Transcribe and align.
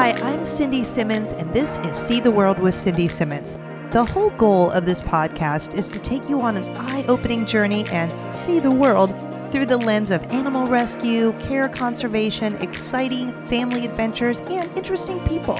Hi, 0.00 0.12
I'm 0.22 0.46
Cindy 0.46 0.82
Simmons, 0.82 1.32
and 1.32 1.52
this 1.52 1.76
is 1.80 1.94
See 1.94 2.20
the 2.20 2.30
World 2.30 2.58
with 2.58 2.74
Cindy 2.74 3.06
Simmons. 3.06 3.58
The 3.90 4.02
whole 4.02 4.30
goal 4.30 4.70
of 4.70 4.86
this 4.86 5.02
podcast 5.02 5.74
is 5.74 5.90
to 5.90 5.98
take 5.98 6.26
you 6.26 6.40
on 6.40 6.56
an 6.56 6.74
eye 6.74 7.04
opening 7.06 7.44
journey 7.44 7.84
and 7.92 8.32
see 8.32 8.60
the 8.60 8.70
world 8.70 9.10
through 9.52 9.66
the 9.66 9.76
lens 9.76 10.10
of 10.10 10.22
animal 10.32 10.66
rescue, 10.66 11.34
care 11.40 11.68
conservation, 11.68 12.56
exciting 12.62 13.30
family 13.44 13.84
adventures, 13.84 14.40
and 14.40 14.74
interesting 14.74 15.20
people. 15.26 15.56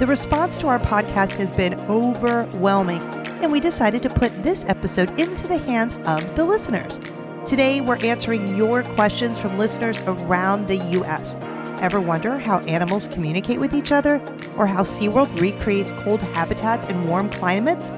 The 0.00 0.06
response 0.08 0.58
to 0.58 0.66
our 0.66 0.80
podcast 0.80 1.36
has 1.36 1.52
been 1.52 1.74
overwhelming, 1.82 3.00
and 3.42 3.52
we 3.52 3.60
decided 3.60 4.02
to 4.02 4.10
put 4.10 4.42
this 4.42 4.64
episode 4.64 5.20
into 5.20 5.46
the 5.46 5.58
hands 5.58 6.00
of 6.04 6.34
the 6.34 6.44
listeners. 6.44 6.98
Today, 7.46 7.80
we're 7.80 8.04
answering 8.04 8.56
your 8.56 8.82
questions 8.82 9.38
from 9.38 9.56
listeners 9.56 10.02
around 10.02 10.66
the 10.66 10.78
U.S. 10.98 11.36
Ever 11.80 12.00
wonder 12.00 12.38
how 12.38 12.58
animals 12.60 13.06
communicate 13.06 13.60
with 13.60 13.72
each 13.72 13.92
other 13.92 14.20
or 14.56 14.66
how 14.66 14.82
SeaWorld 14.82 15.40
recreates 15.40 15.92
cold 15.92 16.20
habitats 16.20 16.86
in 16.86 17.06
warm 17.06 17.30
climates? 17.30 17.92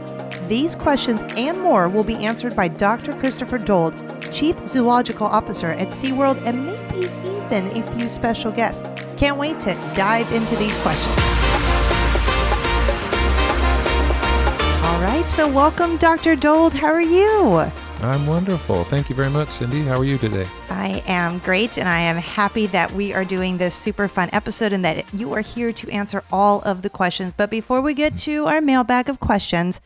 These 0.49 0.77
questions 0.77 1.23
and 1.35 1.59
more 1.63 1.89
will 1.89 2.05
be 2.05 2.17
answered 2.17 2.55
by 2.55 2.69
Dr. 2.69 3.15
Christopher 3.15 3.57
Dold, 3.57 3.95
Chief 4.31 4.55
Zoological 4.69 5.27
Officer 5.27 5.69
at 5.69 5.89
SeaWorld, 5.89 6.45
and 6.45 6.67
maybe 6.67 7.07
even 7.25 7.71
a 7.75 7.83
few 7.97 8.09
special 8.11 8.53
guests. 8.53 8.87
Can't 9.17 9.39
wait 9.39 9.59
to 9.61 9.75
dive 9.97 10.31
into 10.31 10.57
these 10.57 10.77
questions. 10.83 11.17
All 14.85 15.01
right, 15.01 15.25
so 15.27 15.49
welcome, 15.49 15.97
Dr. 15.97 16.37
Dold. 16.37 16.75
How 16.75 16.89
are 16.89 17.01
you? 17.01 17.73
I'm 18.03 18.27
wonderful. 18.27 18.85
Thank 18.85 19.11
you 19.11 19.15
very 19.15 19.29
much, 19.29 19.51
Cindy. 19.51 19.83
How 19.83 19.99
are 19.99 20.05
you 20.05 20.17
today? 20.17 20.47
I 20.71 21.03
am 21.07 21.39
great, 21.41 21.77
and 21.77 21.87
I 21.87 22.01
am 22.01 22.17
happy 22.17 22.67
that 22.69 22.91
we 22.93 23.13
are 23.13 23.27
doing 23.27 23.59
this 23.59 23.75
super 23.75 24.09
fun 24.09 24.31
episode 24.33 24.73
and 24.73 24.83
that 24.87 25.13
you 25.13 25.35
are 25.35 25.43
here 25.43 25.71
to 25.75 25.91
answer 25.91 26.25
all 26.33 26.63
of 26.63 26.81
the 26.81 26.89
questions. 26.89 27.35
But 27.37 27.51
before 27.51 27.83
we 27.83 27.93
get 27.93 28.17
to 28.19 28.47
our 28.47 28.63
mailbag 28.63 29.11
of 29.11 29.21
questions, 29.21 29.83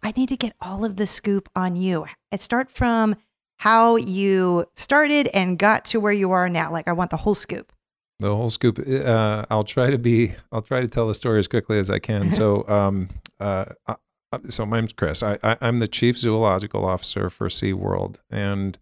I 0.00 0.12
need 0.16 0.28
to 0.28 0.36
get 0.36 0.54
all 0.60 0.84
of 0.84 0.94
the 0.96 1.08
scoop 1.08 1.48
on 1.56 1.74
you. 1.74 2.06
It 2.30 2.40
start 2.40 2.70
from 2.70 3.16
how 3.56 3.96
you 3.96 4.66
started 4.74 5.28
and 5.34 5.58
got 5.58 5.84
to 5.86 5.98
where 5.98 6.12
you 6.12 6.30
are 6.30 6.48
now. 6.48 6.70
Like 6.70 6.86
I 6.86 6.92
want 6.92 7.10
the 7.10 7.16
whole 7.16 7.34
scoop. 7.34 7.72
The 8.20 8.34
whole 8.34 8.50
scoop. 8.50 8.78
Uh, 8.78 9.44
I'll 9.50 9.64
try 9.64 9.90
to 9.90 9.98
be. 9.98 10.34
I'll 10.52 10.62
try 10.62 10.80
to 10.80 10.88
tell 10.88 11.08
the 11.08 11.14
story 11.14 11.40
as 11.40 11.48
quickly 11.48 11.78
as 11.78 11.90
I 11.90 11.98
can. 11.98 12.32
So, 12.36 12.66
um, 12.68 13.08
uh, 13.40 13.66
so 14.48 14.66
my 14.66 14.80
name's 14.80 14.92
Chris. 14.92 15.22
I, 15.22 15.38
I, 15.42 15.56
am 15.60 15.78
the 15.78 15.88
chief 15.88 16.18
zoological 16.18 16.84
officer 16.84 17.30
for 17.30 17.48
SeaWorld. 17.48 18.16
And 18.30 18.78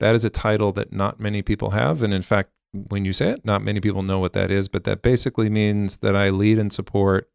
that 0.00 0.14
is 0.14 0.24
a 0.24 0.30
title 0.30 0.72
that 0.72 0.92
not 0.92 1.20
many 1.20 1.42
people 1.42 1.70
have. 1.70 2.02
And 2.02 2.12
in 2.12 2.22
fact, 2.22 2.50
when 2.72 3.04
you 3.04 3.12
say 3.12 3.30
it, 3.30 3.44
not 3.44 3.62
many 3.62 3.80
people 3.80 4.02
know 4.02 4.18
what 4.18 4.32
that 4.32 4.50
is. 4.50 4.68
But 4.68 4.84
that 4.84 5.02
basically 5.02 5.48
means 5.48 5.98
that 5.98 6.16
I 6.16 6.30
lead 6.30 6.58
and 6.58 6.72
support 6.72 7.30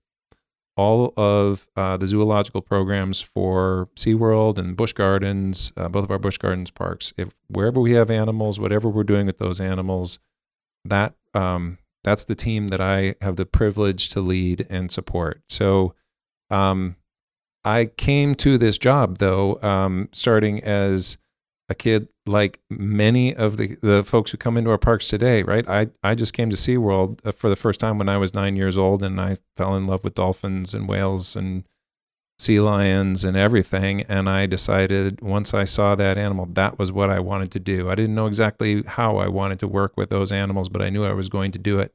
all 0.77 1.13
of 1.17 1.67
uh, 1.75 1.97
the 1.97 2.07
zoological 2.07 2.61
programs 2.61 3.21
for 3.21 3.89
SeaWorld 3.95 4.57
and 4.57 4.77
Busch 4.77 4.93
Gardens, 4.93 5.73
uh, 5.75 5.89
both 5.89 6.05
of 6.05 6.11
our 6.11 6.19
Busch 6.19 6.37
Gardens 6.37 6.71
parks. 6.71 7.13
If 7.17 7.29
wherever 7.47 7.81
we 7.81 7.91
have 7.93 8.09
animals, 8.09 8.59
whatever 8.59 8.87
we're 8.87 9.03
doing 9.03 9.25
with 9.25 9.39
those 9.39 9.59
animals, 9.59 10.19
that 10.85 11.15
um, 11.33 11.79
that's 12.03 12.25
the 12.25 12.35
team 12.35 12.69
that 12.69 12.79
I 12.79 13.15
have 13.21 13.35
the 13.35 13.45
privilege 13.45 14.09
to 14.09 14.21
lead 14.21 14.67
and 14.69 14.89
support. 14.89 15.41
So 15.49 15.95
um, 16.49 16.95
I 17.63 17.85
came 17.97 18.35
to 18.35 18.57
this 18.57 18.77
job 18.77 19.17
though, 19.17 19.61
um, 19.61 20.09
starting 20.11 20.63
as 20.63 21.17
a 21.69 21.75
kid, 21.75 22.07
like 22.25 22.59
many 22.69 23.35
of 23.35 23.57
the, 23.57 23.77
the 23.81 24.03
folks 24.03 24.31
who 24.31 24.37
come 24.37 24.57
into 24.57 24.71
our 24.71 24.77
parks 24.77 25.07
today, 25.07 25.43
right? 25.43 25.67
I, 25.69 25.87
I 26.03 26.15
just 26.15 26.33
came 26.33 26.49
to 26.49 26.55
SeaWorld 26.55 27.19
uh, 27.25 27.31
for 27.31 27.49
the 27.49 27.55
first 27.55 27.79
time 27.79 27.97
when 27.97 28.09
I 28.09 28.17
was 28.17 28.33
nine 28.33 28.55
years 28.55 28.77
old 28.77 29.03
and 29.03 29.21
I 29.21 29.37
fell 29.55 29.75
in 29.75 29.85
love 29.85 30.03
with 30.03 30.15
dolphins 30.15 30.73
and 30.73 30.87
whales 30.87 31.35
and 31.35 31.63
sea 32.39 32.59
lions 32.59 33.25
and 33.25 33.37
everything. 33.37 34.01
And 34.03 34.29
I 34.29 34.45
decided 34.45 35.21
once 35.21 35.53
I 35.53 35.65
saw 35.65 35.95
that 35.95 36.17
animal, 36.17 36.47
that 36.53 36.79
was 36.79 36.91
what 36.91 37.09
I 37.09 37.19
wanted 37.19 37.51
to 37.51 37.59
do. 37.59 37.89
I 37.89 37.95
didn't 37.95 38.15
know 38.15 38.27
exactly 38.27 38.83
how 38.87 39.17
I 39.17 39.27
wanted 39.27 39.59
to 39.59 39.67
work 39.67 39.95
with 39.97 40.09
those 40.09 40.31
animals, 40.31 40.69
but 40.69 40.81
I 40.81 40.89
knew 40.89 41.05
I 41.05 41.13
was 41.13 41.29
going 41.29 41.51
to 41.51 41.59
do 41.59 41.79
it. 41.79 41.93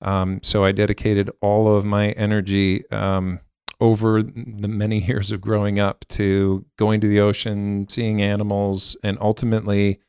Um, 0.00 0.40
so 0.42 0.64
I 0.64 0.70
dedicated 0.70 1.30
all 1.40 1.74
of 1.74 1.84
my 1.84 2.10
energy 2.10 2.88
um, 2.90 3.40
over 3.80 4.22
the 4.22 4.68
many 4.68 4.98
years 5.06 5.32
of 5.32 5.40
growing 5.40 5.78
up 5.78 6.04
to 6.08 6.64
going 6.76 7.00
to 7.00 7.08
the 7.08 7.20
ocean, 7.20 7.88
seeing 7.88 8.22
animals, 8.22 8.96
and 9.02 9.18
ultimately 9.20 10.00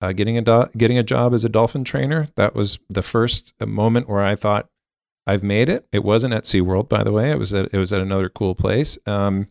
uh, 0.00 0.12
getting 0.12 0.38
a 0.38 0.42
do- 0.42 0.68
getting 0.76 0.98
a 0.98 1.02
job 1.02 1.34
as 1.34 1.44
a 1.44 1.48
dolphin 1.48 1.84
trainer. 1.84 2.28
That 2.36 2.54
was 2.54 2.78
the 2.88 3.02
first 3.02 3.54
moment 3.60 4.08
where 4.08 4.22
I 4.22 4.36
thought 4.36 4.68
I've 5.26 5.42
made 5.42 5.68
it. 5.68 5.86
It 5.92 6.04
wasn't 6.04 6.34
at 6.34 6.44
SeaWorld, 6.44 6.88
by 6.88 7.02
the 7.04 7.12
way. 7.12 7.30
It 7.30 7.38
was 7.38 7.52
at 7.52 7.68
it 7.72 7.78
was 7.78 7.92
at 7.92 8.00
another 8.00 8.28
cool 8.28 8.54
place. 8.54 8.98
Um, 9.06 9.48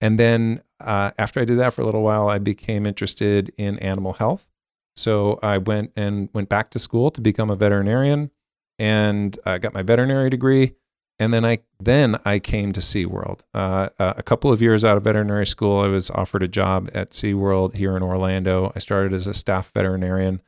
and 0.00 0.18
then 0.18 0.62
uh, 0.80 1.10
after 1.18 1.40
I 1.40 1.44
did 1.44 1.58
that 1.58 1.74
for 1.74 1.82
a 1.82 1.84
little 1.84 2.02
while, 2.02 2.28
I 2.28 2.38
became 2.38 2.86
interested 2.86 3.52
in 3.58 3.78
animal 3.80 4.14
health. 4.14 4.46
So 4.94 5.38
I 5.42 5.58
went 5.58 5.92
and 5.96 6.28
went 6.32 6.48
back 6.48 6.70
to 6.70 6.78
school 6.78 7.10
to 7.12 7.20
become 7.20 7.50
a 7.50 7.56
veterinarian, 7.56 8.30
and 8.78 9.38
I 9.44 9.58
got 9.58 9.74
my 9.74 9.82
veterinary 9.82 10.30
degree 10.30 10.74
and 11.18 11.32
then 11.32 11.44
I 11.44 11.58
then 11.80 12.18
I 12.24 12.38
came 12.38 12.72
to 12.72 12.80
SeaWorld. 12.80 13.40
Uh, 13.54 13.88
uh, 13.98 14.14
a 14.16 14.22
couple 14.22 14.52
of 14.52 14.62
years 14.62 14.84
out 14.84 14.96
of 14.96 15.04
veterinary 15.04 15.46
school, 15.46 15.80
I 15.80 15.88
was 15.88 16.10
offered 16.10 16.42
a 16.42 16.48
job 16.48 16.90
at 16.94 17.10
SeaWorld 17.10 17.74
here 17.74 17.96
in 17.96 18.02
Orlando. 18.02 18.72
I 18.74 18.78
started 18.78 19.12
as 19.12 19.26
a 19.26 19.34
staff 19.34 19.72
veterinarian 19.72 20.40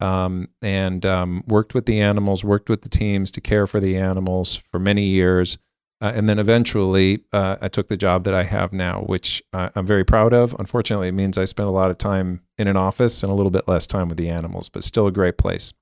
um, 0.00 0.48
and 0.62 1.04
um, 1.04 1.44
worked 1.46 1.74
with 1.74 1.86
the 1.86 2.00
animals, 2.00 2.44
worked 2.44 2.68
with 2.68 2.82
the 2.82 2.88
teams 2.88 3.30
to 3.32 3.40
care 3.40 3.66
for 3.66 3.80
the 3.80 3.96
animals 3.96 4.56
for 4.56 4.78
many 4.78 5.04
years. 5.04 5.58
Uh, 5.98 6.12
and 6.14 6.28
then 6.28 6.38
eventually, 6.38 7.24
uh, 7.32 7.56
I 7.58 7.68
took 7.68 7.88
the 7.88 7.96
job 7.96 8.24
that 8.24 8.34
I 8.34 8.42
have 8.42 8.70
now, 8.70 9.00
which 9.00 9.42
I'm 9.54 9.86
very 9.86 10.04
proud 10.04 10.34
of. 10.34 10.54
Unfortunately, 10.58 11.08
it 11.08 11.12
means 11.12 11.38
I 11.38 11.46
spend 11.46 11.70
a 11.70 11.72
lot 11.72 11.90
of 11.90 11.96
time 11.96 12.42
in 12.58 12.68
an 12.68 12.76
office 12.76 13.22
and 13.22 13.32
a 13.32 13.34
little 13.34 13.50
bit 13.50 13.66
less 13.66 13.86
time 13.86 14.10
with 14.10 14.18
the 14.18 14.28
animals, 14.28 14.68
but 14.68 14.84
still 14.84 15.06
a 15.06 15.12
great 15.12 15.38
place. 15.38 15.72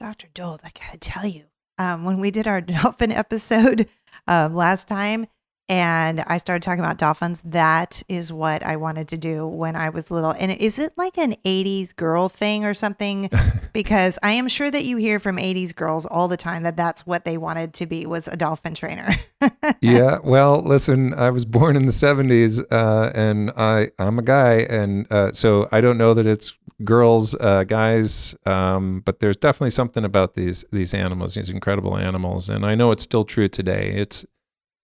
Dr. 0.00 0.28
Dold, 0.32 0.62
I 0.64 0.70
gotta 0.72 0.96
tell 0.96 1.26
you, 1.26 1.49
um, 1.80 2.04
when 2.04 2.20
we 2.20 2.30
did 2.30 2.46
our 2.46 2.60
dolphin 2.60 3.10
episode 3.10 3.88
um, 4.28 4.54
last 4.54 4.86
time, 4.86 5.26
and 5.70 6.24
I 6.26 6.38
started 6.38 6.64
talking 6.64 6.80
about 6.80 6.98
dolphins. 6.98 7.40
That 7.44 8.02
is 8.08 8.32
what 8.32 8.66
I 8.66 8.74
wanted 8.74 9.06
to 9.08 9.16
do 9.16 9.46
when 9.46 9.76
I 9.76 9.90
was 9.90 10.10
little. 10.10 10.32
And 10.32 10.50
is 10.50 10.80
it 10.80 10.92
like 10.96 11.16
an 11.16 11.36
80s 11.44 11.94
girl 11.94 12.28
thing 12.28 12.64
or 12.64 12.74
something? 12.74 13.30
because 13.72 14.18
I 14.20 14.32
am 14.32 14.48
sure 14.48 14.68
that 14.68 14.84
you 14.84 14.96
hear 14.96 15.20
from 15.20 15.36
80s 15.36 15.72
girls 15.72 16.06
all 16.06 16.26
the 16.26 16.36
time 16.36 16.64
that 16.64 16.76
that's 16.76 17.06
what 17.06 17.24
they 17.24 17.38
wanted 17.38 17.72
to 17.74 17.86
be 17.86 18.04
was 18.04 18.26
a 18.26 18.36
dolphin 18.36 18.74
trainer. 18.74 19.14
yeah, 19.80 20.18
well, 20.24 20.60
listen, 20.60 21.14
I 21.14 21.30
was 21.30 21.44
born 21.44 21.76
in 21.76 21.86
the 21.86 21.92
70s 21.92 22.60
uh, 22.72 23.12
and 23.14 23.52
I 23.56 23.92
I'm 24.00 24.18
a 24.18 24.22
guy 24.22 24.66
and 24.68 25.06
uh, 25.12 25.30
so 25.30 25.68
I 25.70 25.80
don't 25.80 25.98
know 25.98 26.14
that 26.14 26.26
it's 26.26 26.52
girls, 26.82 27.36
uh, 27.36 27.62
guys, 27.62 28.34
um, 28.44 29.02
but 29.04 29.20
there's 29.20 29.36
definitely 29.36 29.70
something 29.70 30.04
about 30.04 30.34
these 30.34 30.64
these 30.72 30.94
animals, 30.94 31.34
these 31.34 31.48
incredible 31.48 31.96
animals, 31.96 32.48
and 32.48 32.66
I 32.66 32.74
know 32.74 32.90
it's 32.90 33.04
still 33.04 33.24
true 33.24 33.48
today. 33.48 33.92
It's 33.94 34.24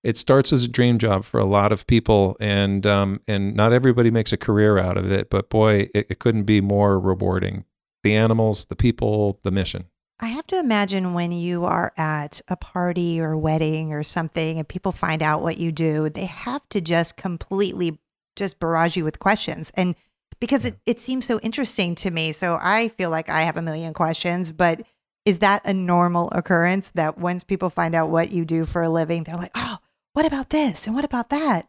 it 0.02 0.16
starts 0.16 0.52
as 0.52 0.64
a 0.64 0.68
dream 0.68 0.98
job 0.98 1.24
for 1.24 1.40
a 1.40 1.44
lot 1.44 1.72
of 1.72 1.86
people, 1.86 2.36
and 2.40 2.86
um, 2.86 3.20
and 3.26 3.54
not 3.54 3.72
everybody 3.72 4.10
makes 4.10 4.32
a 4.32 4.36
career 4.36 4.78
out 4.78 4.96
of 4.96 5.10
it. 5.10 5.30
But 5.30 5.50
boy, 5.50 5.88
it, 5.94 6.06
it 6.10 6.18
couldn't 6.18 6.44
be 6.44 6.60
more 6.60 6.98
rewarding. 6.98 7.64
The 8.02 8.14
animals, 8.14 8.66
the 8.66 8.76
people, 8.76 9.40
the 9.42 9.50
mission. 9.50 9.86
I 10.18 10.28
have 10.28 10.46
to 10.46 10.58
imagine 10.58 11.12
when 11.12 11.32
you 11.32 11.64
are 11.64 11.92
at 11.96 12.40
a 12.48 12.56
party 12.56 13.20
or 13.20 13.36
wedding 13.36 13.92
or 13.92 14.02
something 14.02 14.58
and 14.58 14.66
people 14.66 14.92
find 14.92 15.22
out 15.22 15.42
what 15.42 15.58
you 15.58 15.72
do, 15.72 16.08
they 16.08 16.24
have 16.24 16.66
to 16.70 16.80
just 16.80 17.16
completely 17.18 17.98
just 18.34 18.58
barrage 18.58 18.96
you 18.96 19.04
with 19.04 19.18
questions. 19.18 19.70
And 19.76 19.94
because 20.40 20.64
it, 20.64 20.78
it 20.86 21.00
seems 21.00 21.26
so 21.26 21.38
interesting 21.40 21.94
to 21.96 22.10
me. 22.10 22.32
So 22.32 22.58
I 22.60 22.88
feel 22.88 23.10
like 23.10 23.28
I 23.28 23.42
have 23.42 23.56
a 23.56 23.62
million 23.62 23.92
questions, 23.92 24.52
but 24.52 24.82
is 25.24 25.38
that 25.38 25.66
a 25.66 25.74
normal 25.74 26.30
occurrence 26.30 26.90
that 26.90 27.18
once 27.18 27.44
people 27.44 27.68
find 27.68 27.94
out 27.94 28.10
what 28.10 28.30
you 28.30 28.44
do 28.44 28.64
for 28.64 28.82
a 28.82 28.88
living, 28.88 29.24
they're 29.24 29.36
like, 29.36 29.52
oh, 29.54 29.78
what 30.16 30.24
about 30.24 30.48
this? 30.48 30.86
And 30.86 30.96
what 30.96 31.04
about 31.04 31.28
that? 31.28 31.68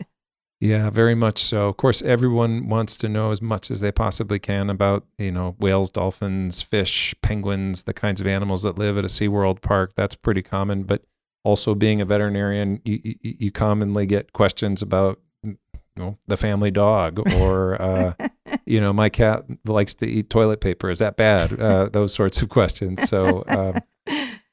Yeah, 0.61 0.89
very 0.89 1.15
much 1.15 1.43
so. 1.43 1.67
Of 1.67 1.75
course, 1.75 2.01
everyone 2.01 2.69
wants 2.69 2.95
to 2.97 3.09
know 3.09 3.31
as 3.31 3.41
much 3.41 3.69
as 3.69 3.81
they 3.81 3.91
possibly 3.91 4.39
can 4.39 4.69
about, 4.69 5.05
you 5.17 5.33
know, 5.33 5.57
whales, 5.59 5.91
dolphins, 5.91 6.61
fish, 6.61 7.13
penguins, 7.21 7.83
the 7.83 7.93
kinds 7.93 8.21
of 8.21 8.25
animals 8.25 8.63
that 8.63 8.77
live 8.77 8.97
at 8.97 9.03
a 9.03 9.09
SeaWorld 9.09 9.61
park. 9.61 9.91
That's 9.97 10.15
pretty 10.15 10.41
common. 10.41 10.83
But 10.83 11.03
also 11.43 11.75
being 11.75 11.99
a 11.99 12.05
veterinarian, 12.05 12.79
you, 12.85 13.01
you, 13.03 13.15
you 13.21 13.51
commonly 13.51 14.05
get 14.05 14.31
questions 14.31 14.81
about 14.81 15.19
you 15.43 15.57
know, 15.97 16.17
the 16.27 16.37
family 16.37 16.71
dog 16.71 17.19
or 17.33 17.81
uh, 17.81 18.13
you 18.65 18.79
know 18.79 18.93
my 18.93 19.09
cat 19.09 19.43
likes 19.65 19.93
to 19.95 20.05
eat 20.05 20.29
toilet 20.29 20.61
paper 20.61 20.89
is 20.91 20.99
that 20.99 21.17
bad 21.17 21.59
uh, 21.59 21.89
those 21.89 22.13
sorts 22.13 22.39
of 22.41 22.49
questions 22.49 23.09
so 23.09 23.43
um, 23.47 23.73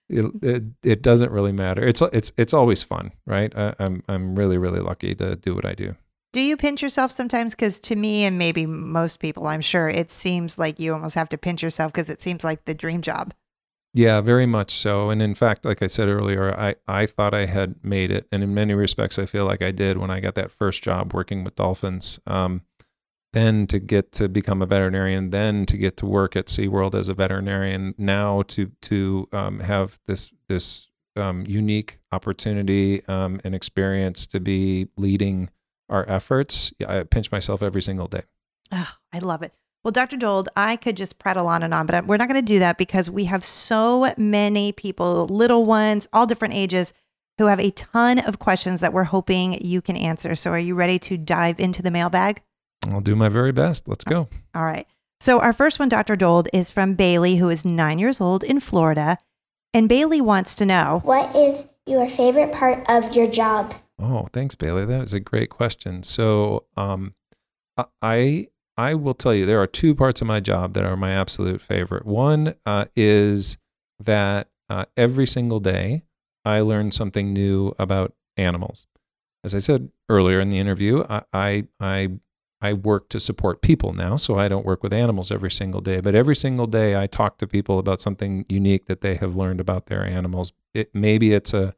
it, 0.08 0.26
it, 0.42 0.62
it 0.82 1.02
doesn't 1.02 1.30
really 1.30 1.52
matter 1.52 1.82
it's 1.86 2.02
it's 2.12 2.32
it's 2.36 2.52
always 2.54 2.82
fun 2.82 3.12
right 3.26 3.52
I, 3.56 3.74
I'm 3.78 4.02
I'm 4.08 4.36
really 4.36 4.58
really 4.58 4.80
lucky 4.80 5.14
to 5.14 5.36
do 5.36 5.54
what 5.54 5.64
I 5.64 5.74
do 5.74 5.96
do 6.32 6.40
you 6.40 6.56
pinch 6.56 6.82
yourself 6.82 7.12
sometimes 7.12 7.54
because 7.54 7.80
to 7.80 7.96
me 7.96 8.24
and 8.24 8.38
maybe 8.38 8.66
most 8.66 9.18
people 9.18 9.46
I'm 9.46 9.60
sure 9.60 9.88
it 9.88 10.10
seems 10.10 10.58
like 10.58 10.78
you 10.78 10.92
almost 10.92 11.14
have 11.14 11.28
to 11.30 11.38
pinch 11.38 11.62
yourself 11.62 11.92
because 11.92 12.10
it 12.10 12.20
seems 12.20 12.44
like 12.44 12.64
the 12.64 12.74
dream 12.74 13.02
job 13.02 13.32
Yeah, 13.96 14.20
very 14.20 14.44
much 14.46 14.72
so. 14.72 15.08
And 15.10 15.22
in 15.22 15.36
fact, 15.36 15.64
like 15.64 15.80
I 15.80 15.86
said 15.86 16.08
earlier, 16.08 16.52
I, 16.58 16.74
I 16.88 17.06
thought 17.06 17.32
I 17.32 17.46
had 17.46 17.76
made 17.84 18.10
it. 18.10 18.26
And 18.32 18.42
in 18.42 18.52
many 18.52 18.74
respects, 18.74 19.20
I 19.20 19.26
feel 19.26 19.44
like 19.44 19.62
I 19.62 19.70
did 19.70 19.98
when 19.98 20.10
I 20.10 20.18
got 20.18 20.34
that 20.34 20.50
first 20.50 20.82
job 20.82 21.14
working 21.14 21.44
with 21.44 21.54
dolphins. 21.54 22.18
Um, 22.26 22.62
then 23.34 23.66
to 23.66 23.78
get 23.78 24.12
to 24.12 24.28
become 24.28 24.62
a 24.62 24.66
veterinarian, 24.66 25.30
then 25.30 25.66
to 25.66 25.76
get 25.76 25.96
to 25.98 26.06
work 26.06 26.36
at 26.36 26.46
SeaWorld 26.46 26.94
as 26.94 27.08
a 27.08 27.14
veterinarian, 27.14 27.94
now 27.98 28.42
to 28.48 28.70
to 28.82 29.28
um, 29.32 29.60
have 29.60 30.00
this 30.06 30.32
this 30.48 30.88
um, 31.16 31.44
unique 31.46 31.98
opportunity 32.12 33.06
um, 33.08 33.40
and 33.44 33.54
experience 33.54 34.26
to 34.28 34.40
be 34.40 34.88
leading 34.96 35.50
our 35.88 36.08
efforts. 36.08 36.72
I 36.86 37.02
pinch 37.02 37.30
myself 37.30 37.62
every 37.62 37.82
single 37.82 38.06
day. 38.06 38.22
Oh, 38.72 38.92
I 39.12 39.18
love 39.18 39.42
it. 39.42 39.52
Well, 39.82 39.92
Dr. 39.92 40.16
Dold, 40.16 40.48
I 40.56 40.76
could 40.76 40.96
just 40.96 41.18
prattle 41.18 41.46
on 41.46 41.62
and 41.62 41.74
on, 41.74 41.86
but 41.86 42.06
we're 42.06 42.16
not 42.16 42.28
going 42.28 42.40
to 42.40 42.52
do 42.54 42.60
that 42.60 42.78
because 42.78 43.10
we 43.10 43.24
have 43.24 43.44
so 43.44 44.14
many 44.16 44.72
people, 44.72 45.26
little 45.26 45.66
ones, 45.66 46.08
all 46.12 46.24
different 46.24 46.54
ages, 46.54 46.94
who 47.36 47.46
have 47.46 47.60
a 47.60 47.70
ton 47.72 48.18
of 48.20 48.38
questions 48.38 48.80
that 48.80 48.92
we're 48.92 49.04
hoping 49.04 49.52
you 49.64 49.82
can 49.82 49.96
answer. 49.96 50.36
So, 50.36 50.52
are 50.52 50.58
you 50.58 50.74
ready 50.74 50.98
to 51.00 51.18
dive 51.18 51.60
into 51.60 51.82
the 51.82 51.90
mailbag? 51.90 52.40
I'll 52.90 53.00
do 53.00 53.16
my 53.16 53.28
very 53.28 53.52
best. 53.52 53.88
Let's 53.88 54.04
go. 54.04 54.28
All 54.54 54.64
right. 54.64 54.86
So, 55.20 55.40
our 55.40 55.52
first 55.52 55.78
one, 55.78 55.88
Dr. 55.88 56.16
Dold, 56.16 56.48
is 56.52 56.70
from 56.70 56.94
Bailey, 56.94 57.36
who 57.36 57.48
is 57.48 57.64
nine 57.64 57.98
years 57.98 58.20
old 58.20 58.44
in 58.44 58.60
Florida. 58.60 59.18
And 59.72 59.88
Bailey 59.88 60.20
wants 60.20 60.54
to 60.56 60.66
know 60.66 61.00
What 61.04 61.34
is 61.34 61.66
your 61.86 62.08
favorite 62.08 62.52
part 62.52 62.84
of 62.88 63.14
your 63.16 63.26
job? 63.26 63.74
Oh, 63.98 64.28
thanks, 64.32 64.54
Bailey. 64.54 64.84
That 64.84 65.02
is 65.02 65.14
a 65.14 65.20
great 65.20 65.50
question. 65.50 66.02
So, 66.02 66.64
um, 66.76 67.14
I 68.02 68.48
I 68.76 68.94
will 68.94 69.14
tell 69.14 69.34
you 69.34 69.46
there 69.46 69.60
are 69.60 69.66
two 69.66 69.94
parts 69.94 70.20
of 70.20 70.26
my 70.26 70.40
job 70.40 70.74
that 70.74 70.84
are 70.84 70.96
my 70.96 71.12
absolute 71.12 71.60
favorite. 71.60 72.04
One 72.04 72.54
uh, 72.66 72.86
is 72.96 73.56
that 74.00 74.48
uh, 74.68 74.86
every 74.96 75.26
single 75.26 75.60
day 75.60 76.02
I 76.44 76.60
learn 76.60 76.90
something 76.92 77.32
new 77.32 77.74
about 77.78 78.14
animals. 78.36 78.86
As 79.44 79.54
I 79.54 79.58
said 79.58 79.90
earlier 80.08 80.40
in 80.40 80.50
the 80.50 80.58
interview, 80.58 81.04
I, 81.08 81.22
I, 81.32 81.64
I 81.78 82.08
I 82.64 82.72
work 82.72 83.10
to 83.10 83.20
support 83.20 83.60
people 83.60 83.92
now, 83.92 84.16
so 84.16 84.38
I 84.38 84.48
don't 84.48 84.64
work 84.64 84.82
with 84.82 84.94
animals 84.94 85.30
every 85.30 85.50
single 85.50 85.82
day. 85.82 86.00
But 86.00 86.14
every 86.14 86.34
single 86.34 86.66
day, 86.66 86.96
I 86.96 87.06
talk 87.06 87.36
to 87.38 87.46
people 87.46 87.78
about 87.78 88.00
something 88.00 88.46
unique 88.48 88.86
that 88.86 89.02
they 89.02 89.16
have 89.16 89.36
learned 89.36 89.60
about 89.60 89.86
their 89.86 90.02
animals. 90.02 90.54
It, 90.72 90.88
maybe 90.94 91.34
it's 91.34 91.52
a 91.52 91.74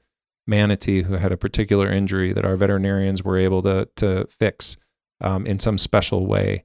manatee 0.46 1.02
who 1.02 1.14
had 1.14 1.32
a 1.32 1.36
particular 1.36 1.90
injury 1.90 2.32
that 2.32 2.44
our 2.44 2.54
veterinarians 2.54 3.24
were 3.24 3.36
able 3.36 3.62
to 3.62 3.88
to 3.96 4.26
fix 4.26 4.76
um, 5.20 5.44
in 5.44 5.58
some 5.58 5.76
special 5.76 6.24
way. 6.24 6.62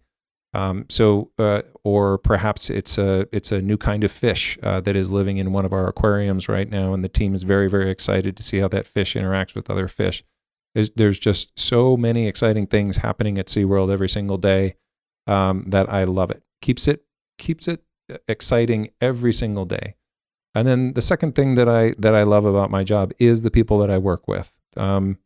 Um, 0.54 0.86
so, 0.88 1.32
uh, 1.40 1.64
or 1.84 2.20
perhaps 2.20 2.70
it's 2.70 3.00
a 3.00 3.28
it's 3.32 3.52
a 3.52 3.60
new 3.60 3.78
kind 3.78 4.04
of 4.04 4.12
fish 4.12 4.56
uh, 4.62 4.82
that 4.82 4.96
is 4.96 5.12
living 5.12 5.38
in 5.38 5.52
one 5.52 5.66
of 5.66 5.74
our 5.74 5.88
aquariums 5.88 6.48
right 6.48 6.70
now, 6.70 6.94
and 6.94 7.04
the 7.04 7.10
team 7.10 7.34
is 7.34 7.42
very 7.42 7.68
very 7.68 7.90
excited 7.90 8.38
to 8.38 8.44
see 8.44 8.60
how 8.60 8.68
that 8.68 8.86
fish 8.86 9.16
interacts 9.16 9.56
with 9.56 9.68
other 9.68 9.88
fish. 9.88 10.24
There's, 10.74 11.20
just 11.20 11.60
so 11.60 11.98
many 11.98 12.28
exciting 12.28 12.68
things 12.68 12.98
happening 12.98 13.38
at 13.38 13.48
SeaWorld 13.48 13.92
every 13.92 14.10
single 14.10 14.38
day 14.38 14.76
um, 15.28 15.66
that 15.68 15.92
I 15.92 16.06
love 16.06 16.32
it. 16.32 16.44
Keeps 16.62 16.88
it 16.88 17.04
keeps 17.38 17.68
it 17.68 17.84
uh, 18.12 18.18
exciting 18.28 18.92
every 19.02 19.34
single 19.34 19.66
day. 19.66 19.96
And 20.54 20.68
then 20.68 20.94
the 20.94 21.02
second 21.02 21.36
thing 21.36 21.56
that 21.56 21.68
I 21.68 21.94
that 21.98 22.16
I 22.16 22.24
love 22.24 22.46
about 22.46 22.72
my 22.72 22.84
job 22.84 23.12
is 23.20 23.42
the 23.42 23.52
people 23.52 23.80
that 23.80 23.90
I 23.90 23.98
work 23.98 24.28
with. 24.28 24.54
Um, 24.78 25.18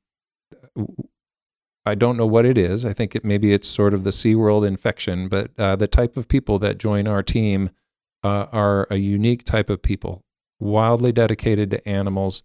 I 1.86 1.94
don't 1.94 2.18
know 2.18 2.25
what 2.25 2.45
it 2.45 2.57
is. 2.57 2.86
I 2.86 2.94
think 2.94 3.15
it 3.15 3.24
maybe 3.24 3.53
it's 3.53 3.68
sort 3.68 3.94
of 3.94 4.03
the 4.03 4.09
SeaWorld 4.09 4.68
infection, 4.68 5.27
but 5.27 5.51
uh, 5.57 5.75
the 5.75 5.88
type 5.88 6.18
of 6.18 6.27
people 6.27 6.57
that 6.59 6.77
join 6.77 7.07
our 7.07 7.21
team 7.21 7.69
uh, 8.24 8.48
are 8.51 8.88
a 8.89 8.98
unique 8.98 9.44
type 9.44 9.69
of 9.69 9.83
people, 9.83 10.24
wildly 10.59 11.12
dedicated 11.12 11.69
to 11.71 11.88
animals, 11.88 12.41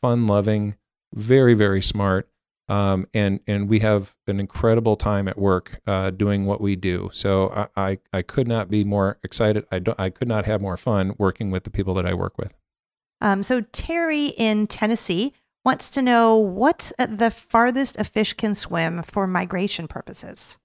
fun 0.00 0.26
loving, 0.26 0.76
very 1.14 1.54
very 1.54 1.82
smart, 1.82 2.28
um, 2.70 3.08
and 3.12 3.40
and 3.48 3.68
we 3.68 3.80
have 3.80 4.14
an 4.28 4.38
incredible 4.38 4.96
time 4.96 5.26
at 5.26 5.36
work 5.36 5.80
uh, 5.88 6.10
doing 6.10 6.46
what 6.46 6.60
we 6.60 6.76
do. 6.76 7.10
So 7.12 7.50
I, 7.76 7.90
I, 7.90 7.98
I 8.12 8.22
could 8.22 8.46
not 8.46 8.70
be 8.70 8.84
more 8.84 9.18
excited. 9.24 9.66
I 9.72 9.80
don't 9.80 9.98
I 9.98 10.08
could 10.08 10.28
not 10.28 10.46
have 10.46 10.62
more 10.62 10.76
fun 10.76 11.14
working 11.18 11.50
with 11.50 11.64
the 11.64 11.70
people 11.70 11.94
that 11.94 12.06
I 12.06 12.14
work 12.14 12.38
with. 12.38 12.54
Um, 13.20 13.42
so 13.42 13.60
Terry 13.60 14.26
in 14.26 14.68
Tennessee 14.68 15.34
wants 15.64 15.90
to 15.90 16.00
know 16.00 16.36
what's 16.36 16.92
the 16.96 17.30
farthest 17.30 17.98
a 17.98 18.04
fish 18.04 18.34
can 18.34 18.54
swim 18.54 19.02
for 19.02 19.26
migration 19.26 19.88
purposes. 19.88 20.56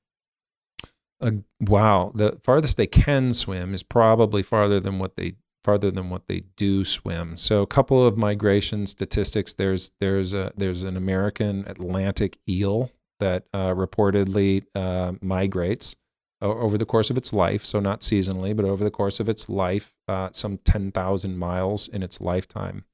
Uh, 1.19 1.31
wow, 1.59 2.11
the 2.13 2.39
farthest 2.43 2.77
they 2.77 2.87
can 2.87 3.33
swim 3.33 3.73
is 3.73 3.81
probably 3.81 4.43
farther 4.43 4.79
than 4.79 4.99
what 4.99 5.15
they 5.15 5.33
farther 5.65 5.91
than 5.91 6.09
what 6.09 6.27
they 6.27 6.43
do 6.55 6.85
swim. 6.85 7.35
So 7.37 7.63
a 7.63 7.67
couple 7.67 8.05
of 8.05 8.17
migration 8.17 8.85
statistics. 8.87 9.53
There's 9.53 9.91
there's 9.99 10.33
a 10.33 10.53
there's 10.55 10.83
an 10.83 10.95
American 10.95 11.65
Atlantic 11.67 12.37
eel 12.47 12.91
that 13.19 13.45
uh, 13.53 13.73
reportedly 13.73 14.65
uh, 14.75 15.13
migrates 15.21 15.95
over 16.41 16.77
the 16.77 16.85
course 16.85 17.09
of 17.09 17.17
its 17.17 17.33
life. 17.33 17.65
So 17.65 17.79
not 17.79 18.01
seasonally, 18.01 18.55
but 18.55 18.65
over 18.65 18.83
the 18.83 18.91
course 18.91 19.19
of 19.19 19.27
its 19.27 19.49
life, 19.49 19.93
uh, 20.07 20.29
some 20.31 20.57
ten 20.59 20.91
thousand 20.91 21.37
miles 21.37 21.87
in 21.87 22.03
its 22.03 22.21
lifetime. 22.21 22.85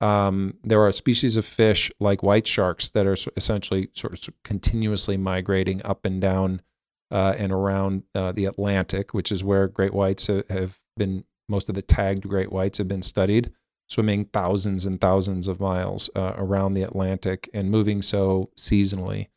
Um, 0.00 0.54
there 0.64 0.80
are 0.80 0.92
species 0.92 1.36
of 1.36 1.44
fish 1.44 1.92
like 2.00 2.22
white 2.22 2.46
sharks 2.46 2.88
that 2.90 3.06
are 3.06 3.16
essentially 3.36 3.90
sort 3.94 4.26
of 4.26 4.34
continuously 4.42 5.16
migrating 5.16 5.80
up 5.84 6.04
and 6.06 6.20
down 6.20 6.62
uh, 7.10 7.34
and 7.36 7.52
around 7.52 8.04
uh, 8.14 8.32
the 8.32 8.46
Atlantic, 8.46 9.12
which 9.12 9.30
is 9.30 9.44
where 9.44 9.68
great 9.68 9.92
whites 9.92 10.26
have 10.26 10.80
been 10.96 11.24
most 11.50 11.68
of 11.68 11.74
the 11.74 11.82
tagged 11.82 12.28
great 12.28 12.52
whites 12.52 12.78
have 12.78 12.88
been 12.88 13.02
studied, 13.02 13.52
swimming 13.88 14.26
thousands 14.26 14.86
and 14.86 15.00
thousands 15.00 15.48
of 15.48 15.60
miles 15.60 16.08
uh, 16.14 16.32
around 16.36 16.74
the 16.74 16.82
Atlantic 16.82 17.50
and 17.52 17.70
moving 17.70 18.00
so 18.00 18.50
seasonally. 18.56 19.28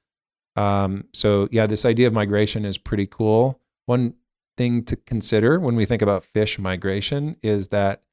Um, 0.56 1.06
so, 1.14 1.48
yeah, 1.52 1.66
this 1.66 1.86
idea 1.86 2.08
of 2.08 2.14
migration 2.14 2.64
is 2.64 2.78
pretty 2.78 3.08
cool. 3.08 3.60
One 3.88 4.14
thing 4.56 4.84
to 4.86 4.96
consider 4.96 5.60
when 5.60 5.76
we 5.76 5.86
think 5.86 6.02
about 6.02 6.24
fish 6.24 6.60
migration 6.60 7.36
is 7.42 7.70
that 7.70 8.04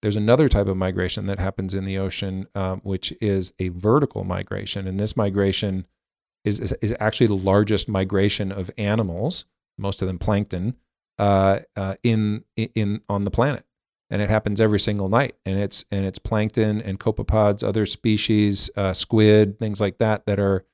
there's 0.00 0.16
another 0.16 0.48
type 0.48 0.68
of 0.68 0.76
migration 0.76 1.26
that 1.26 1.40
happens 1.40 1.74
in 1.74 1.84
the 1.84 1.98
ocean, 1.98 2.46
um, 2.54 2.80
which 2.84 3.12
is 3.20 3.52
a 3.58 3.68
vertical 3.68 4.22
migration. 4.22 4.86
And 4.86 5.00
this 5.00 5.16
migration 5.16 5.86
is, 6.44 6.60
is, 6.60 6.72
is, 6.80 6.94
actually 7.00 7.26
the 7.26 7.34
largest 7.34 7.88
migration 7.88 8.52
of 8.52 8.70
animals, 8.78 9.44
most 9.76 10.00
of 10.00 10.06
them 10.06 10.18
plankton, 10.18 10.76
uh, 11.18 11.60
uh, 11.76 11.96
in 12.02 12.44
in 12.56 13.02
on 13.08 13.24
the 13.24 13.30
planet, 13.30 13.64
and 14.10 14.22
it 14.22 14.30
happens 14.30 14.60
every 14.60 14.80
single 14.80 15.08
night. 15.08 15.36
And 15.44 15.58
it's 15.58 15.84
and 15.90 16.04
it's 16.04 16.18
plankton 16.18 16.80
and 16.80 17.00
copepods, 17.00 17.62
other 17.62 17.86
species, 17.86 18.70
uh, 18.76 18.92
squid, 18.92 19.58
things 19.58 19.80
like 19.80 19.98
that 19.98 20.26
that 20.26 20.38
are 20.38 20.64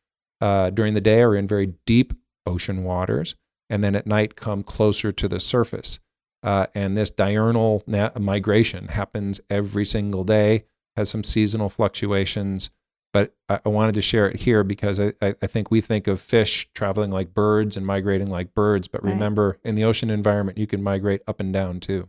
uh, 0.40 0.70
during 0.70 0.94
the 0.94 1.00
day 1.00 1.22
are 1.22 1.34
in 1.34 1.46
very 1.46 1.74
deep 1.86 2.12
ocean 2.46 2.84
waters, 2.84 3.34
and 3.70 3.82
then 3.82 3.96
at 3.96 4.06
night 4.06 4.36
come 4.36 4.62
closer 4.62 5.12
to 5.12 5.28
the 5.28 5.40
surface. 5.40 6.00
Uh, 6.42 6.66
and 6.74 6.94
this 6.94 7.08
diurnal 7.08 7.82
na- 7.86 8.10
migration 8.18 8.88
happens 8.88 9.40
every 9.48 9.86
single 9.86 10.24
day. 10.24 10.64
Has 10.96 11.08
some 11.08 11.24
seasonal 11.24 11.70
fluctuations 11.70 12.70
but 13.14 13.32
I, 13.48 13.60
I, 13.64 13.68
wanted 13.68 13.94
to 13.94 14.02
share 14.02 14.28
it 14.28 14.40
here 14.40 14.64
because 14.64 14.98
I, 14.98 15.12
I, 15.22 15.46
think 15.46 15.70
we 15.70 15.80
think 15.80 16.08
of 16.08 16.20
fish 16.20 16.68
traveling 16.74 17.12
like 17.12 17.32
birds 17.32 17.76
and 17.76 17.86
migrating 17.86 18.28
like 18.28 18.54
birds, 18.54 18.88
but 18.88 19.04
remember 19.04 19.50
right. 19.50 19.70
in 19.70 19.76
the 19.76 19.84
ocean 19.84 20.10
environment, 20.10 20.58
you 20.58 20.66
can 20.66 20.82
migrate 20.82 21.22
up 21.28 21.38
and 21.38 21.52
down 21.52 21.78
too. 21.78 22.08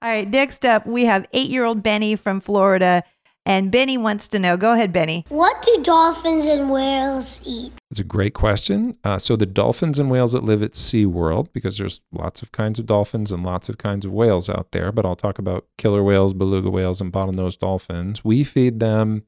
All 0.00 0.08
right, 0.08 0.26
next 0.26 0.64
up, 0.64 0.86
we 0.86 1.04
have 1.04 1.28
eight 1.34 1.50
year 1.50 1.64
old 1.64 1.82
Benny 1.82 2.16
from 2.16 2.40
Florida. 2.40 3.04
And 3.44 3.72
Benny 3.72 3.96
wants 3.96 4.28
to 4.28 4.38
know 4.38 4.58
go 4.58 4.74
ahead, 4.74 4.92
Benny. 4.92 5.24
What 5.28 5.62
do 5.62 5.82
dolphins 5.82 6.46
and 6.46 6.70
whales 6.70 7.40
eat? 7.44 7.72
It's 7.90 8.00
a 8.00 8.04
great 8.04 8.34
question. 8.34 8.98
Uh, 9.04 9.18
so, 9.18 9.36
the 9.36 9.46
dolphins 9.46 9.98
and 9.98 10.10
whales 10.10 10.34
that 10.34 10.44
live 10.44 10.62
at 10.62 10.72
SeaWorld, 10.72 11.52
because 11.54 11.78
there's 11.78 12.02
lots 12.12 12.42
of 12.42 12.52
kinds 12.52 12.78
of 12.78 12.84
dolphins 12.84 13.32
and 13.32 13.44
lots 13.44 13.70
of 13.70 13.78
kinds 13.78 14.04
of 14.04 14.12
whales 14.12 14.50
out 14.50 14.72
there, 14.72 14.92
but 14.92 15.06
I'll 15.06 15.16
talk 15.16 15.38
about 15.38 15.66
killer 15.78 16.02
whales, 16.02 16.34
beluga 16.34 16.68
whales, 16.68 17.00
and 17.00 17.10
bottlenose 17.10 17.58
dolphins. 17.58 18.22
We 18.22 18.44
feed 18.44 18.80
them 18.80 19.24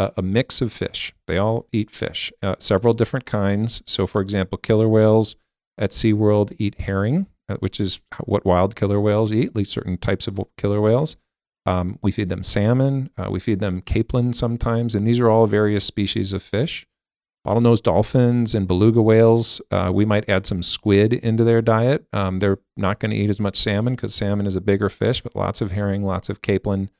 a, 0.00 0.12
a 0.16 0.22
mix 0.22 0.62
of 0.62 0.72
fish. 0.72 1.14
They 1.26 1.36
all 1.36 1.66
eat 1.72 1.90
fish, 1.90 2.32
uh, 2.42 2.56
several 2.58 2.94
different 2.94 3.26
kinds. 3.26 3.82
So, 3.86 4.06
for 4.06 4.20
example, 4.20 4.58
killer 4.58 4.88
whales 4.88 5.36
at 5.78 5.90
SeaWorld 5.90 6.54
eat 6.58 6.80
herring, 6.80 7.26
uh, 7.48 7.56
which 7.56 7.78
is 7.78 8.00
what 8.24 8.46
wild 8.46 8.74
killer 8.76 9.00
whales 9.00 9.32
eat, 9.32 9.48
at 9.48 9.56
least 9.56 9.72
certain 9.72 9.98
types 9.98 10.26
of 10.26 10.40
killer 10.56 10.80
whales. 10.80 11.16
Um, 11.66 11.98
we 12.02 12.10
feed 12.10 12.30
them 12.30 12.42
salmon. 12.42 13.10
Uh, 13.18 13.28
we 13.30 13.38
feed 13.38 13.60
them 13.60 13.82
capelin 13.82 14.34
sometimes, 14.34 14.94
and 14.94 15.06
these 15.06 15.20
are 15.20 15.28
all 15.28 15.46
various 15.46 15.84
species 15.84 16.32
of 16.32 16.42
fish. 16.42 16.86
Bottlenose 17.46 17.82
dolphins 17.82 18.54
and 18.54 18.68
beluga 18.68 19.00
whales, 19.00 19.62
uh, 19.70 19.90
we 19.92 20.04
might 20.04 20.28
add 20.28 20.46
some 20.46 20.62
squid 20.62 21.12
into 21.12 21.42
their 21.44 21.62
diet. 21.62 22.06
Um, 22.12 22.38
they're 22.38 22.58
not 22.76 23.00
going 23.00 23.12
to 23.12 23.16
eat 23.16 23.30
as 23.30 23.40
much 23.40 23.56
salmon 23.56 23.94
because 23.94 24.14
salmon 24.14 24.46
is 24.46 24.56
a 24.56 24.60
bigger 24.60 24.90
fish, 24.90 25.22
but 25.22 25.36
lots 25.36 25.60
of 25.62 25.70
herring, 25.70 26.02
lots 26.02 26.28
of 26.28 26.42
capelin, 26.42 26.90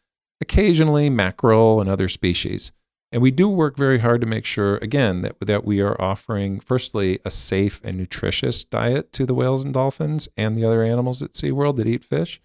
occasionally 0.40 1.10
mackerel 1.10 1.80
and 1.80 1.90
other 1.90 2.08
species. 2.08 2.72
And 3.12 3.20
we 3.20 3.32
do 3.32 3.48
work 3.48 3.76
very 3.76 3.98
hard 3.98 4.20
to 4.20 4.26
make 4.26 4.44
sure, 4.44 4.76
again, 4.76 5.22
that, 5.22 5.36
that 5.40 5.64
we 5.64 5.80
are 5.80 6.00
offering, 6.00 6.60
firstly, 6.60 7.18
a 7.24 7.30
safe 7.30 7.80
and 7.82 7.98
nutritious 7.98 8.62
diet 8.62 9.12
to 9.14 9.26
the 9.26 9.34
whales 9.34 9.64
and 9.64 9.74
dolphins 9.74 10.28
and 10.36 10.56
the 10.56 10.64
other 10.64 10.84
animals 10.84 11.22
at 11.22 11.32
SeaWorld 11.32 11.76
that 11.76 11.88
eat 11.88 12.04
fish. 12.04 12.40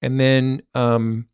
And 0.00 0.20
then 0.20 0.62
um, 0.74 1.28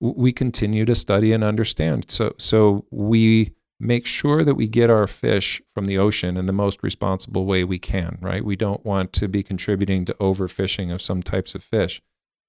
we 0.00 0.32
continue 0.32 0.84
to 0.86 0.94
study 0.94 1.32
and 1.32 1.44
understand. 1.44 2.10
So, 2.10 2.34
so 2.38 2.84
we 2.90 3.52
make 3.78 4.06
sure 4.06 4.42
that 4.42 4.54
we 4.54 4.68
get 4.68 4.90
our 4.90 5.06
fish 5.06 5.62
from 5.72 5.84
the 5.84 5.98
ocean 5.98 6.36
in 6.36 6.46
the 6.46 6.52
most 6.52 6.82
responsible 6.82 7.44
way 7.44 7.62
we 7.62 7.78
can, 7.78 8.18
right? 8.20 8.44
We 8.44 8.56
don't 8.56 8.84
want 8.84 9.12
to 9.14 9.28
be 9.28 9.42
contributing 9.42 10.04
to 10.06 10.14
overfishing 10.14 10.92
of 10.92 11.02
some 11.02 11.22
types 11.22 11.54
of 11.54 11.62
fish. 11.62 12.02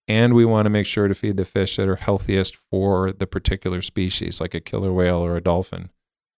And 0.08 0.34
we 0.34 0.46
want 0.46 0.66
to 0.66 0.70
make 0.70 0.86
sure 0.86 1.08
to 1.08 1.16
feed 1.16 1.38
the 1.38 1.46
fish 1.46 1.76
that 1.76 1.90
are 1.90 1.98
healthiest 1.98 2.56
for 2.56 3.12
the 3.12 3.28
particular 3.28 3.82
species, 3.82 4.40
like 4.40 4.54
a 4.54 4.62
killer 4.62 4.94
whale 4.94 5.18
or 5.18 5.36
a 5.36 5.42
dolphin. 5.42 5.90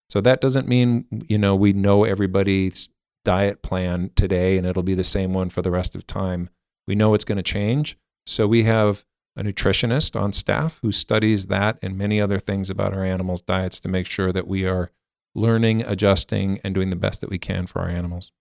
So 0.10 0.22
that 0.22 0.42
doesn't 0.42 0.68
mean, 0.68 1.06
you 1.28 1.38
know, 1.38 1.56
we 1.56 1.72
know 1.72 2.04
everybody's 2.04 2.90
diet 3.24 3.62
plan 3.62 4.10
today 4.16 4.58
and 4.58 4.66
it'll 4.66 4.82
be 4.82 4.96
the 4.96 5.04
same 5.04 5.34
one 5.34 5.50
for 5.50 5.62
the 5.62 5.70
rest 5.70 5.94
of 5.94 6.08
time. 6.08 6.50
We 6.88 6.96
know 6.96 7.14
it's 7.14 7.26
going 7.26 7.38
to 7.38 7.44
change. 7.44 7.96
So 8.26 8.48
we 8.48 8.64
have 8.64 9.06
a 9.36 9.44
nutritionist 9.44 10.20
on 10.20 10.34
staff 10.34 10.80
who 10.82 10.92
studies 10.92 11.48
that 11.48 11.78
and 11.84 11.98
many 11.98 12.20
other 12.20 12.40
things 12.40 12.70
about 12.70 12.94
our 12.94 13.04
animals' 13.04 13.42
diets 13.42 13.80
to 13.82 13.90
make 13.90 14.08
sure 14.08 14.34
that 14.34 14.48
we 14.48 14.66
are 14.66 14.92
learning, 15.36 15.84
adjusting, 15.84 16.60
and 16.64 16.74
doing 16.74 16.90
the 16.90 16.96
best 16.96 17.22
that 17.22 17.30
we 17.30 17.38
can 17.38 17.68
for 17.68 17.80
our 17.80 17.90
animals. 17.90 18.32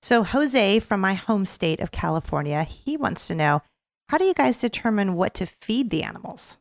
So, 0.00 0.22
Jose 0.22 0.80
from 0.80 1.00
my 1.00 1.14
home 1.14 1.44
state 1.44 1.80
of 1.80 1.90
California, 1.90 2.62
he 2.62 2.96
wants 2.96 3.26
to 3.28 3.34
know 3.34 3.62
how 4.08 4.18
do 4.18 4.24
you 4.24 4.34
guys 4.34 4.58
determine 4.58 5.14
what 5.14 5.34
to 5.34 5.46
feed 5.46 5.90
the 5.90 6.02
animals? 6.02 6.58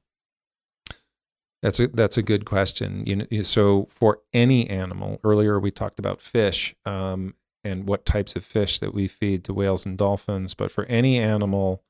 That's 1.62 1.80
a 1.80 1.88
that's 1.88 2.18
a 2.18 2.22
good 2.22 2.46
question. 2.46 3.04
You 3.06 3.16
know, 3.16 3.42
so 3.42 3.88
for 3.90 4.20
any 4.34 4.70
animal, 4.70 5.20
earlier 5.24 5.60
we 5.60 5.72
talked 5.72 5.98
about 5.98 6.22
fish 6.22 6.76
um, 6.86 7.34
and 7.64 7.88
what 7.88 8.06
types 8.06 8.36
of 8.36 8.46
fish 8.46 8.80
that 8.80 8.94
we 8.94 9.08
feed 9.08 9.44
to 9.46 9.54
whales 9.54 9.86
and 9.86 9.98
dolphins. 9.98 10.54
But 10.54 10.72
for 10.72 10.86
any 10.86 11.18
animal, 11.18 11.84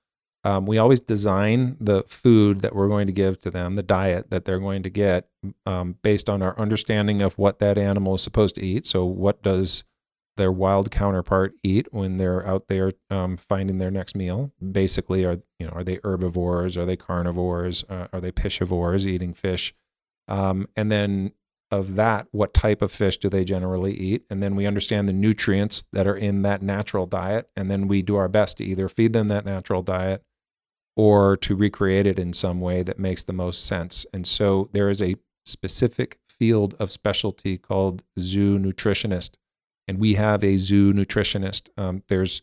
um, 0.44 0.66
we 0.66 0.78
always 0.78 1.02
design 1.02 1.76
the 1.82 2.04
food 2.04 2.62
that 2.62 2.74
we're 2.74 2.88
going 2.88 3.08
to 3.08 3.14
give 3.14 3.40
to 3.40 3.52
them, 3.52 3.76
the 3.76 3.84
diet 3.84 4.30
that 4.30 4.46
they're 4.46 4.60
going 4.60 4.84
to 4.84 4.90
get, 4.90 5.28
um, 5.66 5.98
based 6.02 6.30
on 6.30 6.42
our 6.42 6.58
understanding 6.58 7.22
of 7.22 7.38
what 7.38 7.60
that 7.60 7.78
animal 7.78 8.16
is 8.16 8.22
supposed 8.22 8.56
to 8.56 8.64
eat. 8.64 8.88
So, 8.88 9.04
what 9.04 9.44
does 9.44 9.84
their 10.38 10.52
wild 10.52 10.90
counterpart 10.90 11.54
eat 11.64 11.88
when 11.92 12.18
they're 12.18 12.46
out 12.48 12.68
there 12.68 12.92
um, 13.10 13.38
finding 13.38 13.78
their 13.78 13.92
next 13.92 14.16
meal? 14.16 14.52
Basically, 14.72 15.26
are 15.26 15.40
you 15.60 15.68
know 15.68 15.74
are 15.74 15.84
they 15.84 16.00
herbivores? 16.04 16.78
Are 16.78 16.86
they 16.86 16.96
carnivores? 16.96 17.84
Uh, 17.90 18.08
are 18.14 18.22
they 18.22 18.32
piscivores, 18.32 19.06
eating 19.06 19.34
fish? 19.34 19.74
Um, 20.28 20.68
and 20.76 20.92
then 20.92 21.34
of 21.72 21.96
that, 21.96 22.28
what 22.32 22.54
type 22.54 22.82
of 22.82 22.92
fish 22.92 23.18
do 23.18 23.30
they 23.30 23.44
generally 23.44 23.94
eat? 23.94 24.24
And 24.30 24.42
then 24.42 24.56
we 24.56 24.66
understand 24.66 25.08
the 25.08 25.14
nutrients 25.14 25.84
that 25.92 26.08
are 26.08 26.16
in 26.16 26.42
that 26.44 26.62
natural 26.62 27.06
diet. 27.06 27.50
And 27.56 27.70
then 27.70 27.88
we 27.88 28.02
do 28.02 28.16
our 28.16 28.30
best 28.30 28.58
to 28.58 28.64
either 28.64 28.88
feed 28.88 29.14
them 29.14 29.28
that 29.28 29.46
natural 29.46 29.82
diet 29.82 30.24
or 30.96 31.36
to 31.36 31.56
recreate 31.56 32.08
it 32.08 32.18
in 32.20 32.34
some 32.34 32.62
way 32.62 32.84
that 32.84 33.00
makes 33.00 33.24
the 33.24 33.34
most 33.34 33.66
sense. 33.66 34.06
And 34.14 34.26
so 34.26 34.70
there 34.72 34.90
is 34.90 35.02
a 35.02 35.16
specific 35.46 36.20
field 36.28 36.76
of 36.80 36.92
specialty 36.92 37.58
called 37.58 38.04
zoo 38.20 38.58
nutritionist. 38.58 39.32
And 39.88 40.00
we 40.00 40.16
have 40.16 40.44
a 40.44 40.58
zoo 40.58 40.94
nutritionist. 40.94 41.70
Um, 41.78 42.04
there's 42.10 42.42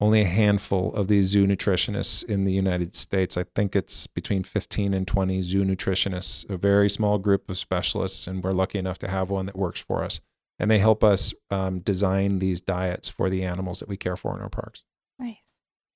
only 0.00 0.22
a 0.22 0.26
handful 0.26 0.92
of 0.94 1.08
these 1.08 1.26
zoo 1.26 1.46
nutritionists 1.46 2.24
in 2.24 2.44
the 2.44 2.52
United 2.52 2.96
States. 2.96 3.36
I 3.36 3.44
think 3.54 3.76
it's 3.76 4.06
between 4.06 4.42
15 4.42 4.92
and 4.92 5.06
20 5.06 5.40
zoo 5.42 5.64
nutritionists, 5.64 6.48
a 6.50 6.56
very 6.56 6.90
small 6.90 7.18
group 7.18 7.48
of 7.48 7.56
specialists, 7.56 8.26
and 8.26 8.42
we're 8.42 8.52
lucky 8.52 8.78
enough 8.78 8.98
to 8.98 9.08
have 9.08 9.30
one 9.30 9.46
that 9.46 9.56
works 9.56 9.80
for 9.80 10.02
us. 10.02 10.20
And 10.58 10.70
they 10.70 10.78
help 10.78 11.02
us 11.02 11.34
um, 11.50 11.80
design 11.80 12.38
these 12.38 12.60
diets 12.60 13.08
for 13.08 13.28
the 13.28 13.44
animals 13.44 13.80
that 13.80 13.88
we 13.88 13.96
care 13.96 14.16
for 14.16 14.36
in 14.36 14.42
our 14.42 14.48
parks. 14.48 14.84
Nice. 15.18 15.36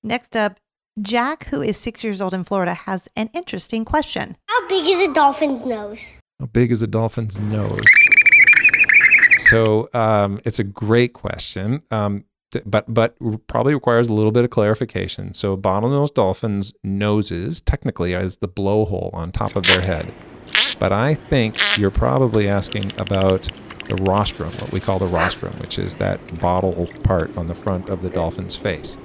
Next 0.03 0.35
up, 0.35 0.59
Jack, 1.01 1.45
who 1.45 1.61
is 1.61 1.77
six 1.77 2.03
years 2.03 2.21
old 2.21 2.33
in 2.33 2.43
Florida, 2.43 2.73
has 2.73 3.07
an 3.15 3.29
interesting 3.33 3.85
question. 3.85 4.35
How 4.47 4.67
big 4.67 4.85
is 4.85 5.07
a 5.07 5.13
dolphin's 5.13 5.65
nose? 5.65 6.17
How 6.39 6.47
big 6.47 6.71
is 6.71 6.81
a 6.81 6.87
dolphin's 6.87 7.39
nose? 7.39 7.85
So 9.47 9.89
um, 9.93 10.39
it's 10.45 10.59
a 10.59 10.63
great 10.63 11.13
question. 11.13 11.81
Um, 11.91 12.25
but 12.65 12.91
but 12.91 13.15
probably 13.47 13.73
requires 13.73 14.07
a 14.07 14.13
little 14.13 14.31
bit 14.31 14.43
of 14.43 14.49
clarification. 14.49 15.33
So 15.33 15.55
bottlenose 15.55 16.13
dolphins' 16.13 16.73
noses 16.83 17.61
technically 17.61 18.13
is 18.13 18.37
the 18.37 18.47
blowhole 18.47 19.13
on 19.13 19.31
top 19.31 19.55
of 19.55 19.63
their 19.63 19.81
head, 19.81 20.11
but 20.79 20.91
I 20.91 21.13
think 21.13 21.57
you're 21.77 21.91
probably 21.91 22.47
asking 22.47 22.91
about 22.97 23.49
the 23.87 23.95
rostrum, 24.03 24.49
what 24.49 24.71
we 24.71 24.79
call 24.79 24.99
the 24.99 25.07
rostrum, 25.07 25.53
which 25.59 25.79
is 25.79 25.95
that 25.95 26.19
bottle 26.39 26.87
part 27.03 27.35
on 27.37 27.47
the 27.47 27.55
front 27.55 27.89
of 27.89 28.01
the 28.01 28.09
dolphin's 28.09 28.55
face. 28.55 28.97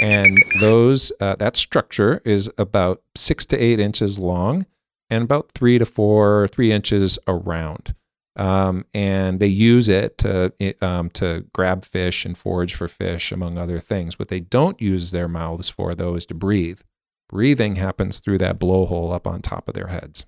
And 0.00 0.36
those 0.60 1.12
uh, 1.20 1.36
that 1.36 1.56
structure 1.56 2.22
is 2.24 2.50
about 2.58 3.02
six 3.16 3.46
to 3.46 3.56
eight 3.56 3.78
inches 3.80 4.18
long 4.18 4.66
and 5.10 5.24
about 5.24 5.52
three 5.52 5.78
to 5.78 5.84
four, 5.84 6.48
three 6.48 6.72
inches 6.72 7.18
around 7.28 7.94
um, 8.36 8.84
and 8.94 9.40
they 9.40 9.46
use 9.46 9.88
it 9.88 10.18
to 10.18 10.52
um, 10.80 11.10
to 11.10 11.44
grab 11.52 11.84
fish 11.84 12.24
and 12.24 12.36
forage 12.36 12.74
for 12.74 12.88
fish, 12.88 13.32
among 13.32 13.58
other 13.58 13.78
things. 13.78 14.18
What 14.18 14.28
they 14.28 14.40
don't 14.40 14.80
use 14.80 15.10
their 15.10 15.28
mouths 15.28 15.68
for, 15.68 15.94
though, 15.94 16.14
is 16.14 16.26
to 16.26 16.34
breathe. 16.34 16.80
Breathing 17.28 17.76
happens 17.76 18.20
through 18.20 18.38
that 18.38 18.58
blowhole 18.58 19.12
up 19.12 19.26
on 19.26 19.42
top 19.42 19.68
of 19.68 19.74
their 19.74 19.88
heads. 19.88 20.26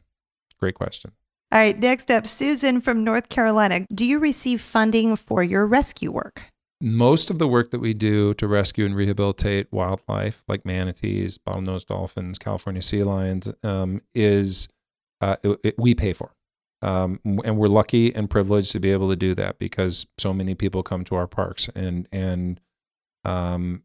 Great 0.58 0.75
question. 0.75 1.12
All 1.52 1.58
right, 1.61 1.78
next 1.78 2.11
up, 2.11 2.26
Susan 2.26 2.80
from 2.80 3.04
North 3.04 3.28
Carolina. 3.28 3.87
Do 3.94 4.04
you 4.04 4.18
receive 4.18 4.61
funding 4.61 5.14
for 5.14 5.42
your 5.42 5.66
rescue 5.66 6.11
work? 6.11 6.42
Most 6.80 7.30
of 7.30 7.38
the 7.38 7.46
work 7.46 7.70
that 7.70 7.78
we 7.78 7.94
do 7.94 8.34
to 8.34 8.49
rescue 8.49 8.84
and 8.84 8.96
rehabilitate 8.96 9.73
wildlife, 9.73 10.42
like 10.49 10.66
manatees, 10.66 11.38
bottlenose 11.38 11.87
dolphins, 11.87 12.38
California 12.38 12.82
sea 12.82 13.02
lions, 13.02 13.52
um, 13.62 14.02
is 14.14 14.68
uh, 15.20 15.37
it, 15.42 15.61
it, 15.62 15.75
we 15.78 15.94
pay 15.94 16.12
for. 16.12 16.33
Um, 16.84 17.18
and 17.24 17.56
we're 17.56 17.66
lucky 17.66 18.14
and 18.14 18.28
privileged 18.28 18.72
to 18.72 18.78
be 18.78 18.90
able 18.92 19.08
to 19.08 19.16
do 19.16 19.34
that 19.36 19.58
because 19.58 20.06
so 20.18 20.34
many 20.34 20.54
people 20.54 20.82
come 20.82 21.02
to 21.04 21.14
our 21.14 21.26
parks 21.26 21.68
and 21.74 22.06
and 22.12 22.60
um, 23.24 23.82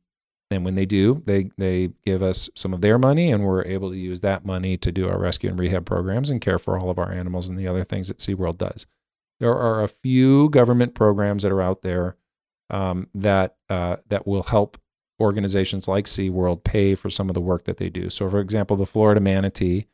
and 0.52 0.66
when 0.66 0.76
they 0.76 0.86
do, 0.86 1.22
they 1.26 1.52
they 1.58 1.92
give 2.04 2.22
us 2.22 2.50
some 2.56 2.74
of 2.74 2.82
their 2.82 2.98
money, 2.98 3.32
and 3.32 3.46
we're 3.46 3.64
able 3.64 3.90
to 3.92 3.98
use 3.98 4.22
that 4.22 4.46
money 4.46 4.78
to 4.78 4.92
do 4.92 5.08
our 5.08 5.18
rescue 5.18 5.50
and 5.50 5.60
rehab 5.60 5.86
programs 5.86 6.30
and 6.30 6.42
care 6.42 6.60
for 6.60 6.78
all 6.78 6.90
of 6.90 7.00
our 7.00 7.12
animals 7.12 7.48
and 7.48 7.58
the 7.58 7.68
other 7.68 7.84
things 7.84 8.10
that 8.10 8.18
SeaWorld 8.18 8.58
does. 8.58 8.86
There 9.40 9.56
are 9.56 9.84
a 9.84 9.88
few 9.88 10.50
government 10.50 10.94
programs 10.94 11.44
that 11.44 11.52
are 11.52 11.62
out 11.62 11.84
there 11.84 12.18
um, 12.70 13.08
that 13.14 13.56
uh, 13.70 13.98
that 14.10 14.28
will 14.28 14.44
help 14.44 14.78
organizations 15.22 15.88
like 15.88 16.06
SeaWorld 16.06 16.64
pay 16.64 16.96
for 16.96 17.10
some 17.10 17.30
of 17.30 17.34
the 17.34 17.42
work 17.42 17.66
that 17.66 17.78
they 17.78 17.90
do. 17.90 18.10
So, 18.10 18.30
for 18.30 18.40
example, 18.40 18.76
the 18.76 18.86
Florida 18.86 19.22
Manatee 19.22 19.88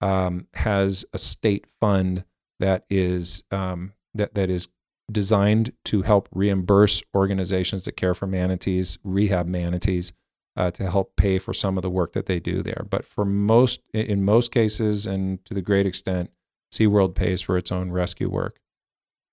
um, 0.00 0.46
has 0.54 1.04
a 1.12 1.18
state 1.18 1.66
fund 1.80 2.24
that 2.60 2.84
is 2.90 3.42
um, 3.50 3.92
that 4.14 4.34
that 4.34 4.50
is 4.50 4.68
designed 5.10 5.72
to 5.84 6.02
help 6.02 6.28
reimburse 6.32 7.02
organizations 7.14 7.84
that 7.84 7.96
care 7.96 8.14
for 8.14 8.26
manatees, 8.26 8.98
rehab 9.04 9.46
manatees, 9.46 10.12
uh, 10.56 10.70
to 10.72 10.90
help 10.90 11.16
pay 11.16 11.38
for 11.38 11.52
some 11.52 11.76
of 11.76 11.82
the 11.82 11.90
work 11.90 12.12
that 12.14 12.26
they 12.26 12.40
do 12.40 12.62
there. 12.62 12.86
But 12.88 13.04
for 13.04 13.24
most, 13.24 13.80
in 13.92 14.24
most 14.24 14.50
cases, 14.50 15.06
and 15.06 15.44
to 15.44 15.54
the 15.54 15.62
great 15.62 15.86
extent, 15.86 16.30
SeaWorld 16.72 17.14
pays 17.14 17.42
for 17.42 17.56
its 17.56 17.70
own 17.70 17.92
rescue 17.92 18.28
work. 18.28 18.58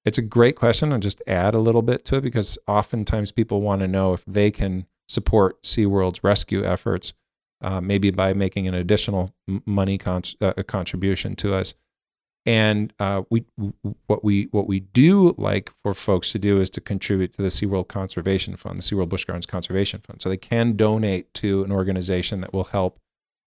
It's 0.05 0.17
a 0.17 0.21
great 0.23 0.55
question. 0.55 0.91
I'll 0.91 0.99
just 0.99 1.21
add 1.27 1.55
a 1.55 1.59
little 1.59 1.81
bit 1.81 2.05
to 2.05 2.17
it 2.17 2.21
because 2.21 2.57
oftentimes 2.67 3.31
people 3.31 3.61
want 3.61 3.81
to 3.81 3.87
know 3.87 4.13
if 4.13 4.23
they 4.25 4.51
can 4.51 4.85
support 5.07 5.63
SeaWorld's 5.63 6.23
rescue 6.23 6.65
efforts, 6.65 7.13
uh, 7.61 7.79
maybe 7.79 8.11
by 8.11 8.33
making 8.33 8.67
an 8.67 8.73
additional 8.73 9.33
money 9.65 9.97
con- 9.97 10.23
uh, 10.41 10.53
contribution 10.67 11.35
to 11.37 11.55
us. 11.55 11.73
And 12.45 12.91
uh, 12.99 13.23
we 13.29 13.45
what 14.07 14.23
we 14.23 14.49
what 14.51 14.67
we 14.67 14.81
do 14.81 15.33
like 15.37 15.71
for 15.81 15.93
folks 15.93 16.31
to 16.33 16.39
do 16.39 16.59
is 16.59 16.69
to 16.71 16.81
contribute 16.81 17.33
to 17.33 17.41
the 17.41 17.47
SeaWorld 17.47 17.87
Conservation 17.87 18.57
Fund, 18.57 18.77
the 18.77 18.81
SeaWorld 18.81 19.09
Busch 19.09 19.23
Gardens 19.23 19.45
Conservation 19.45 20.01
Fund. 20.01 20.21
So 20.21 20.27
they 20.27 20.37
can 20.37 20.75
donate 20.75 21.33
to 21.35 21.63
an 21.63 21.71
organization 21.71 22.41
that 22.41 22.53
will 22.53 22.65
help 22.65 22.99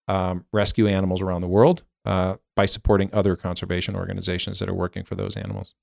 um, 0.09 0.47
rescue 0.53 0.87
animals 0.87 1.21
around 1.21 1.43
the 1.43 1.49
world 1.49 1.83
uh, 2.07 2.37
by 2.55 2.65
supporting 2.65 3.11
other 3.13 3.37
conservation 3.37 3.97
organizations 3.97 4.61
that 4.61 4.69
are 4.69 4.75
working 4.75 5.05
for 5.05 5.15
those 5.15 5.37
animals. 5.37 5.75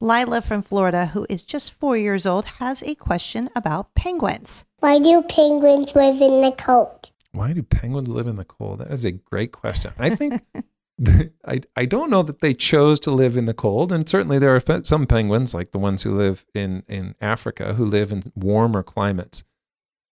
Lila 0.00 0.42
from 0.42 0.60
Florida, 0.60 1.06
who 1.06 1.26
is 1.30 1.42
just 1.42 1.72
four 1.72 1.96
years 1.96 2.26
old, 2.26 2.44
has 2.44 2.82
a 2.82 2.94
question 2.94 3.48
about 3.56 3.94
penguins. 3.94 4.64
Why 4.80 4.98
do 4.98 5.22
penguins 5.22 5.94
live 5.94 6.20
in 6.20 6.42
the 6.42 6.52
cold? 6.52 7.10
Why 7.32 7.54
do 7.54 7.62
penguins 7.62 8.08
live 8.08 8.26
in 8.26 8.36
the 8.36 8.44
cold? 8.44 8.80
That 8.80 8.90
is 8.90 9.04
a 9.06 9.12
great 9.12 9.52
question. 9.52 9.92
I 9.98 10.14
think 10.14 10.42
I, 11.46 11.60
I 11.76 11.84
don't 11.84 12.10
know 12.10 12.22
that 12.22 12.40
they 12.40 12.54
chose 12.54 12.98
to 13.00 13.10
live 13.10 13.36
in 13.36 13.44
the 13.44 13.54
cold. 13.54 13.92
And 13.92 14.08
certainly 14.08 14.38
there 14.38 14.54
are 14.56 14.84
some 14.84 15.06
penguins, 15.06 15.54
like 15.54 15.72
the 15.72 15.78
ones 15.78 16.02
who 16.02 16.16
live 16.16 16.46
in, 16.54 16.84
in 16.88 17.14
Africa, 17.20 17.74
who 17.74 17.84
live 17.84 18.12
in 18.12 18.32
warmer 18.34 18.82
climates. 18.82 19.44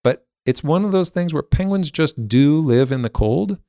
But 0.03 0.27
it's 0.45 0.63
one 0.63 0.85
of 0.85 0.91
those 0.91 1.09
things 1.09 1.33
where 1.33 1.43
penguins 1.43 1.91
just 1.91 2.27
do 2.27 2.59
live 2.59 2.91
in 2.91 3.01
the 3.01 3.09
cold. 3.09 3.59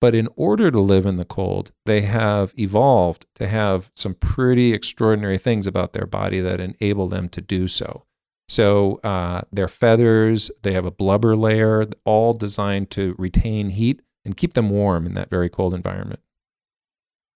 But 0.00 0.14
in 0.14 0.28
order 0.36 0.70
to 0.70 0.78
live 0.78 1.06
in 1.06 1.16
the 1.16 1.24
cold, 1.24 1.72
they 1.84 2.02
have 2.02 2.54
evolved 2.56 3.26
to 3.34 3.48
have 3.48 3.90
some 3.96 4.14
pretty 4.14 4.72
extraordinary 4.72 5.38
things 5.38 5.66
about 5.66 5.92
their 5.92 6.06
body 6.06 6.40
that 6.40 6.60
enable 6.60 7.08
them 7.08 7.28
to 7.30 7.40
do 7.40 7.66
so. 7.66 8.04
So 8.48 9.00
uh, 9.02 9.42
their 9.50 9.66
feathers, 9.66 10.52
they 10.62 10.72
have 10.72 10.86
a 10.86 10.92
blubber 10.92 11.34
layer, 11.34 11.84
all 12.04 12.32
designed 12.32 12.90
to 12.90 13.16
retain 13.18 13.70
heat 13.70 14.00
and 14.24 14.36
keep 14.36 14.54
them 14.54 14.70
warm 14.70 15.04
in 15.04 15.14
that 15.14 15.30
very 15.30 15.48
cold 15.48 15.74
environment. 15.74 16.20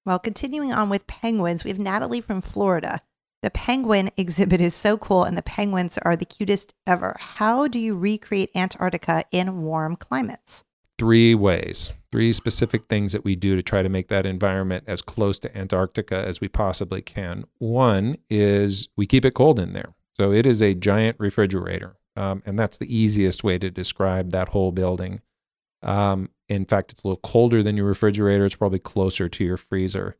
Well, 0.04 0.18
continuing 0.18 0.72
on 0.72 0.88
with 0.88 1.06
penguins, 1.06 1.62
we 1.62 1.70
have 1.70 1.78
Natalie 1.78 2.20
from 2.20 2.40
Florida. 2.40 3.02
The 3.42 3.50
penguin 3.50 4.10
exhibit 4.16 4.60
is 4.60 4.74
so 4.74 4.98
cool, 4.98 5.22
and 5.22 5.36
the 5.36 5.42
penguins 5.42 5.96
are 5.98 6.16
the 6.16 6.24
cutest 6.24 6.74
ever. 6.86 7.16
How 7.18 7.68
do 7.68 7.78
you 7.78 7.96
recreate 7.96 8.50
Antarctica 8.54 9.24
in 9.30 9.62
warm 9.62 9.94
climates? 9.94 10.64
Three 10.98 11.34
ways, 11.34 11.92
three 12.10 12.32
specific 12.32 12.88
things 12.88 13.12
that 13.12 13.24
we 13.24 13.36
do 13.36 13.54
to 13.54 13.62
try 13.62 13.82
to 13.82 13.88
make 13.88 14.08
that 14.08 14.26
environment 14.26 14.84
as 14.88 15.02
close 15.02 15.38
to 15.40 15.56
Antarctica 15.56 16.16
as 16.16 16.40
we 16.40 16.48
possibly 16.48 17.00
can. 17.00 17.44
One 17.58 18.16
is 18.28 18.88
we 18.96 19.06
keep 19.06 19.24
it 19.24 19.34
cold 19.34 19.60
in 19.60 19.72
there. 19.72 19.94
So 20.16 20.32
it 20.32 20.46
is 20.46 20.62
a 20.62 20.74
giant 20.74 21.16
refrigerator. 21.18 21.96
Um, 22.16 22.42
and 22.44 22.58
that's 22.58 22.76
the 22.76 22.94
easiest 22.94 23.42
way 23.42 23.58
to 23.58 23.70
describe 23.70 24.30
that 24.30 24.50
whole 24.50 24.72
building. 24.72 25.20
Um, 25.82 26.30
in 26.52 26.64
fact, 26.64 26.92
it's 26.92 27.02
a 27.02 27.06
little 27.06 27.20
colder 27.20 27.62
than 27.62 27.76
your 27.76 27.86
refrigerator. 27.86 28.44
It's 28.44 28.56
probably 28.56 28.78
closer 28.78 29.28
to 29.28 29.44
your 29.44 29.56
freezer. 29.56 30.16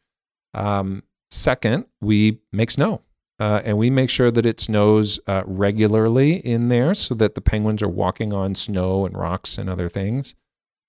Um, 0.55 1.03
second, 1.31 1.87
we 2.01 2.41
make 2.53 2.71
snow. 2.71 3.03
Uh, 3.41 3.61
and 3.65 3.77
we 3.77 3.91
make 3.91 4.11
sure 4.11 4.31
that 4.31 4.47
it 4.47 4.61
snows 4.61 5.19
uh, 5.27 5.43
regularly 5.47 6.35
in 6.35 6.69
there 6.69 6.95
so 6.95 7.15
that 7.15 7.35
the 7.35 7.41
penguins 7.41 7.83
are 7.83 7.89
walking 7.89 8.33
on 8.33 8.55
snow 8.55 9.05
and 9.05 9.17
rocks 9.17 9.59
and 9.59 9.69
other 9.69 9.89
things. 9.89 10.35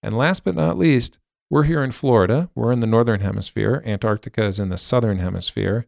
And 0.04 0.16
last 0.16 0.44
but 0.44 0.54
not 0.54 0.78
least, 0.78 1.18
we're 1.50 1.64
here 1.64 1.84
in 1.84 1.92
Florida. 1.92 2.50
We're 2.54 2.72
in 2.72 2.80
the 2.80 2.88
northern 2.88 3.22
hemisphere. 3.22 3.82
Antarctica 3.86 4.44
is 4.44 4.60
in 4.60 4.70
the 4.70 4.78
southern 4.78 5.18
hemisphere. 5.18 5.88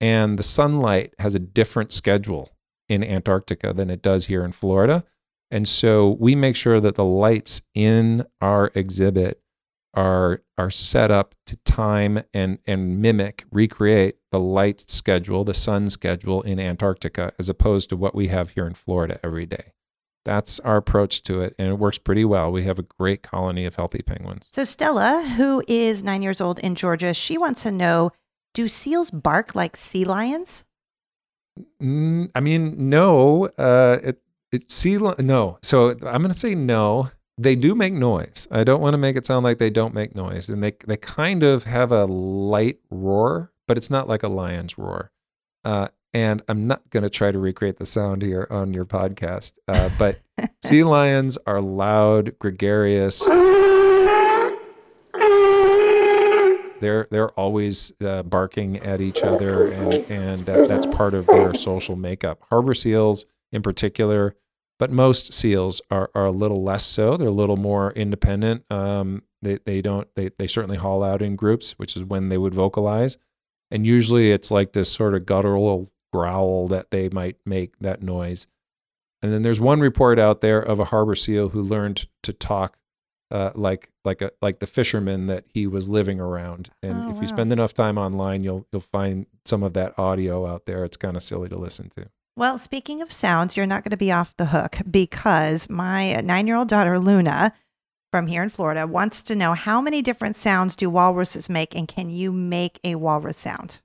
And 0.00 0.38
the 0.38 0.42
sunlight 0.42 1.14
has 1.18 1.34
a 1.34 1.40
different 1.40 1.92
schedule 1.92 2.50
in 2.88 3.02
Antarctica 3.02 3.72
than 3.72 3.90
it 3.90 4.02
does 4.02 4.26
here 4.26 4.44
in 4.44 4.52
Florida. 4.52 5.04
And 5.50 5.68
so 5.68 6.16
we 6.18 6.34
make 6.34 6.56
sure 6.56 6.80
that 6.80 6.96
the 6.96 7.04
lights 7.04 7.62
in 7.74 8.24
our 8.40 8.70
exhibit 8.74 9.40
are 9.94 10.42
are 10.58 10.70
set 10.70 11.10
up 11.10 11.34
to 11.46 11.56
time 11.64 12.22
and 12.34 12.58
and 12.66 13.00
mimic 13.00 13.44
recreate 13.50 14.16
the 14.30 14.38
light 14.38 14.84
schedule 14.90 15.42
the 15.42 15.54
sun 15.54 15.88
schedule 15.88 16.42
in 16.42 16.60
antarctica 16.60 17.32
as 17.38 17.48
opposed 17.48 17.88
to 17.88 17.96
what 17.96 18.14
we 18.14 18.28
have 18.28 18.50
here 18.50 18.66
in 18.66 18.74
florida 18.74 19.18
every 19.24 19.46
day. 19.46 19.72
That's 20.24 20.60
our 20.60 20.76
approach 20.76 21.22
to 21.24 21.40
it 21.40 21.54
and 21.58 21.68
it 21.68 21.78
works 21.78 21.98
pretty 21.98 22.24
well. 22.24 22.52
We 22.52 22.64
have 22.64 22.78
a 22.78 22.82
great 22.82 23.22
colony 23.22 23.64
of 23.64 23.76
healthy 23.76 24.02
penguins. 24.02 24.48
So, 24.52 24.64
Stella, 24.64 25.22
who 25.36 25.62
is 25.66 26.02
nine 26.02 26.20
years 26.20 26.40
old 26.40 26.58
in 26.58 26.74
Georgia, 26.74 27.14
she 27.14 27.38
wants 27.38 27.62
to 27.62 27.72
know 27.72 28.10
do 28.52 28.68
seals 28.68 29.10
bark 29.10 29.54
like 29.54 29.76
sea 29.76 30.04
lions? 30.04 30.64
Mm, 31.80 32.30
i 32.34 32.40
mean 32.40 32.90
no 32.90 33.46
uh 33.58 33.98
it 34.02 34.20
it 34.52 34.70
sea 34.70 34.98
li- 34.98 35.14
no. 35.18 35.58
So 35.62 35.90
i'm 35.90 36.22
going 36.22 36.32
to 36.32 36.38
say 36.38 36.54
no. 36.54 37.10
They 37.38 37.54
do 37.54 37.74
make 37.74 37.92
noise. 37.92 38.48
I 38.50 38.64
don't 38.64 38.80
want 38.80 38.94
to 38.94 38.98
make 38.98 39.14
it 39.14 39.26
sound 39.26 39.44
like 39.44 39.58
they 39.58 39.68
don't 39.68 39.92
make 39.92 40.14
noise 40.14 40.48
and 40.48 40.62
they 40.62 40.72
they 40.86 40.96
kind 40.96 41.42
of 41.42 41.64
have 41.64 41.92
a 41.92 42.04
light 42.06 42.78
roar 42.90 43.52
but 43.66 43.76
it's 43.76 43.90
not 43.90 44.08
like 44.08 44.22
a 44.22 44.28
lion's 44.28 44.78
roar. 44.78 45.10
Uh 45.64 45.88
and 46.14 46.40
i'm 46.48 46.66
not 46.68 46.88
going 46.90 47.02
to 47.02 47.10
try 47.10 47.32
to 47.32 47.38
recreate 47.38 47.78
the 47.78 47.84
sound 47.84 48.22
here 48.22 48.46
on 48.48 48.72
your 48.72 48.84
podcast 48.86 49.52
uh, 49.68 49.90
but 49.98 50.20
sea 50.64 50.84
lions 50.84 51.36
are 51.46 51.60
loud 51.60 52.38
gregarious. 52.38 53.28
They're 56.80 57.08
they're 57.10 57.30
always 57.30 57.92
uh, 58.04 58.22
barking 58.22 58.76
at 58.78 59.00
each 59.00 59.22
other, 59.22 59.72
and 59.72 59.94
and 60.10 60.48
uh, 60.48 60.66
that's 60.66 60.86
part 60.86 61.14
of 61.14 61.26
their 61.26 61.54
social 61.54 61.96
makeup. 61.96 62.42
Harbor 62.50 62.74
seals, 62.74 63.24
in 63.52 63.62
particular, 63.62 64.34
but 64.78 64.90
most 64.90 65.32
seals 65.32 65.80
are, 65.90 66.10
are 66.14 66.26
a 66.26 66.30
little 66.30 66.62
less 66.62 66.84
so. 66.84 67.16
They're 67.16 67.28
a 67.28 67.32
little 67.32 67.56
more 67.56 67.92
independent. 67.92 68.64
Um, 68.70 69.22
they 69.42 69.58
they 69.64 69.80
don't 69.82 70.08
they 70.16 70.30
they 70.38 70.46
certainly 70.46 70.76
haul 70.78 71.02
out 71.02 71.22
in 71.22 71.36
groups, 71.36 71.72
which 71.78 71.96
is 71.96 72.04
when 72.04 72.28
they 72.28 72.38
would 72.38 72.54
vocalize, 72.54 73.16
and 73.70 73.86
usually 73.86 74.32
it's 74.32 74.50
like 74.50 74.72
this 74.72 74.90
sort 74.90 75.14
of 75.14 75.26
guttural 75.26 75.90
growl 76.12 76.66
that 76.68 76.90
they 76.90 77.08
might 77.10 77.36
make 77.44 77.78
that 77.80 78.02
noise. 78.02 78.46
And 79.22 79.32
then 79.32 79.42
there's 79.42 79.60
one 79.60 79.80
report 79.80 80.18
out 80.18 80.40
there 80.40 80.60
of 80.60 80.78
a 80.78 80.84
harbor 80.86 81.14
seal 81.14 81.48
who 81.50 81.60
learned 81.62 82.06
to 82.22 82.32
talk 82.32 82.78
uh, 83.30 83.50
like 83.54 83.90
like 84.04 84.22
a 84.22 84.30
like 84.40 84.58
the 84.60 84.66
fisherman 84.66 85.26
that 85.26 85.44
he 85.52 85.66
was 85.66 85.88
living 85.88 86.20
around. 86.20 86.70
And 86.82 86.92
Oh, 86.96 87.10
if 87.10 87.16
wow. 87.16 87.22
you 87.22 87.26
spend 87.28 87.52
enough 87.52 87.74
time 87.74 87.98
online, 87.98 88.44
you'll 88.44 88.66
you'll 88.72 88.80
find 88.82 89.26
some 89.44 89.62
of 89.62 89.72
that 89.72 89.98
audio 89.98 90.46
out 90.46 90.66
there. 90.66 90.84
It's 90.84 90.96
kind 90.96 91.16
of 91.16 91.22
silly 91.22 91.48
to 91.48 91.58
listen 91.58 91.88
to. 91.90 92.08
Well, 92.38 92.58
speaking 92.58 93.00
of 93.00 93.10
sounds, 93.10 93.56
you're 93.56 93.64
not 93.64 93.82
going 93.82 93.92
to 93.92 93.96
be 93.96 94.12
off 94.12 94.36
the 94.36 94.46
hook 94.46 94.76
because 94.90 95.70
my 95.70 96.16
nine 96.16 96.46
year 96.46 96.56
old 96.56 96.68
daughter, 96.68 96.98
Luna, 96.98 97.54
from 98.12 98.26
here 98.26 98.42
in 98.42 98.50
Florida, 98.50 98.86
wants 98.86 99.22
to 99.24 99.34
know 99.34 99.54
how 99.54 99.80
many 99.80 100.02
different 100.02 100.36
sounds 100.36 100.76
do 100.76 100.90
walruses 100.90 101.48
make 101.48 101.74
and 101.74 101.88
can 101.88 102.10
you 102.10 102.30
make 102.32 102.78
a 102.84 102.96
walrus 102.96 103.38
sound? 103.38 103.80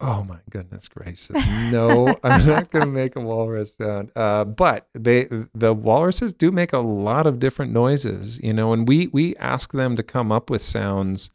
Oh 0.00 0.24
my 0.24 0.38
goodness 0.48 0.88
gracious! 0.88 1.36
No, 1.70 2.06
I'm 2.24 2.46
not 2.46 2.70
going 2.70 2.86
to 2.86 2.90
make 2.90 3.14
a 3.14 3.20
walrus 3.20 3.74
sound. 3.74 4.10
Uh, 4.16 4.46
but 4.46 4.88
they, 4.94 5.28
the 5.54 5.74
walruses, 5.74 6.32
do 6.32 6.50
make 6.50 6.72
a 6.72 6.78
lot 6.78 7.26
of 7.26 7.38
different 7.38 7.72
noises. 7.72 8.40
You 8.42 8.54
know, 8.54 8.72
and 8.72 8.88
we 8.88 9.08
we 9.08 9.36
ask 9.36 9.72
them 9.72 9.96
to 9.96 10.02
come 10.02 10.32
up 10.32 10.48
with 10.48 10.62
sounds 10.62 11.30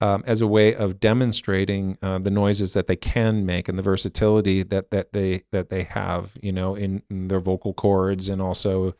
um, 0.00 0.24
as 0.26 0.40
a 0.40 0.46
way 0.46 0.74
of 0.74 0.98
demonstrating 0.98 1.98
uh, 2.02 2.18
the 2.18 2.30
noises 2.30 2.72
that 2.72 2.86
they 2.86 2.96
can 2.96 3.44
make 3.44 3.68
and 3.68 3.76
the 3.76 3.82
versatility 3.82 4.62
that 4.62 4.90
that 4.90 5.12
they 5.12 5.42
that 5.52 5.68
they 5.70 5.82
have. 5.84 6.32
You 6.42 6.52
know, 6.52 6.74
in, 6.74 7.02
in 7.10 7.28
their 7.28 7.40
vocal 7.40 7.74
cords 7.74 8.28
and 8.28 8.40
also 8.40 8.94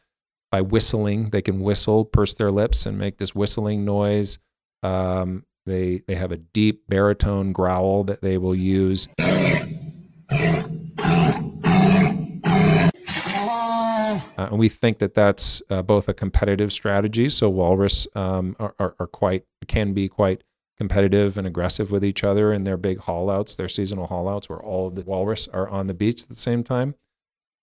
by 0.52 0.60
whistling, 0.60 1.30
they 1.30 1.42
can 1.42 1.60
whistle, 1.60 2.04
purse 2.04 2.34
their 2.34 2.50
lips, 2.50 2.84
and 2.84 2.98
make 2.98 3.18
this 3.18 3.34
whistling 3.34 3.84
noise. 3.84 4.38
Um, 4.82 5.44
they 5.66 6.02
they 6.06 6.14
have 6.16 6.32
a 6.32 6.38
deep 6.38 6.88
baritone 6.88 7.52
growl 7.52 8.04
that 8.04 8.20
they 8.20 8.38
will 8.38 8.54
use. 8.54 9.08
Uh, 14.40 14.48
and 14.52 14.58
we 14.58 14.70
think 14.70 14.98
that 14.98 15.12
that's 15.12 15.60
uh, 15.68 15.82
both 15.82 16.08
a 16.08 16.14
competitive 16.14 16.72
strategy. 16.72 17.28
So 17.28 17.50
walrus 17.50 18.06
um, 18.14 18.56
are, 18.58 18.74
are, 18.78 18.94
are 18.98 19.06
quite 19.06 19.44
can 19.68 19.92
be 19.92 20.08
quite 20.08 20.42
competitive 20.80 21.36
and 21.36 21.46
aggressive 21.46 21.92
with 21.92 22.02
each 22.02 22.24
other 22.24 22.54
in 22.54 22.64
their 22.64 22.78
big 22.78 22.98
haulouts, 23.00 23.54
their 23.54 23.68
seasonal 23.68 24.08
haulouts, 24.08 24.48
where 24.48 24.62
all 24.62 24.86
of 24.86 24.94
the 24.94 25.02
walrus 25.02 25.46
are 25.48 25.68
on 25.68 25.88
the 25.88 25.92
beach 25.92 26.22
at 26.22 26.30
the 26.30 26.34
same 26.34 26.64
time. 26.64 26.94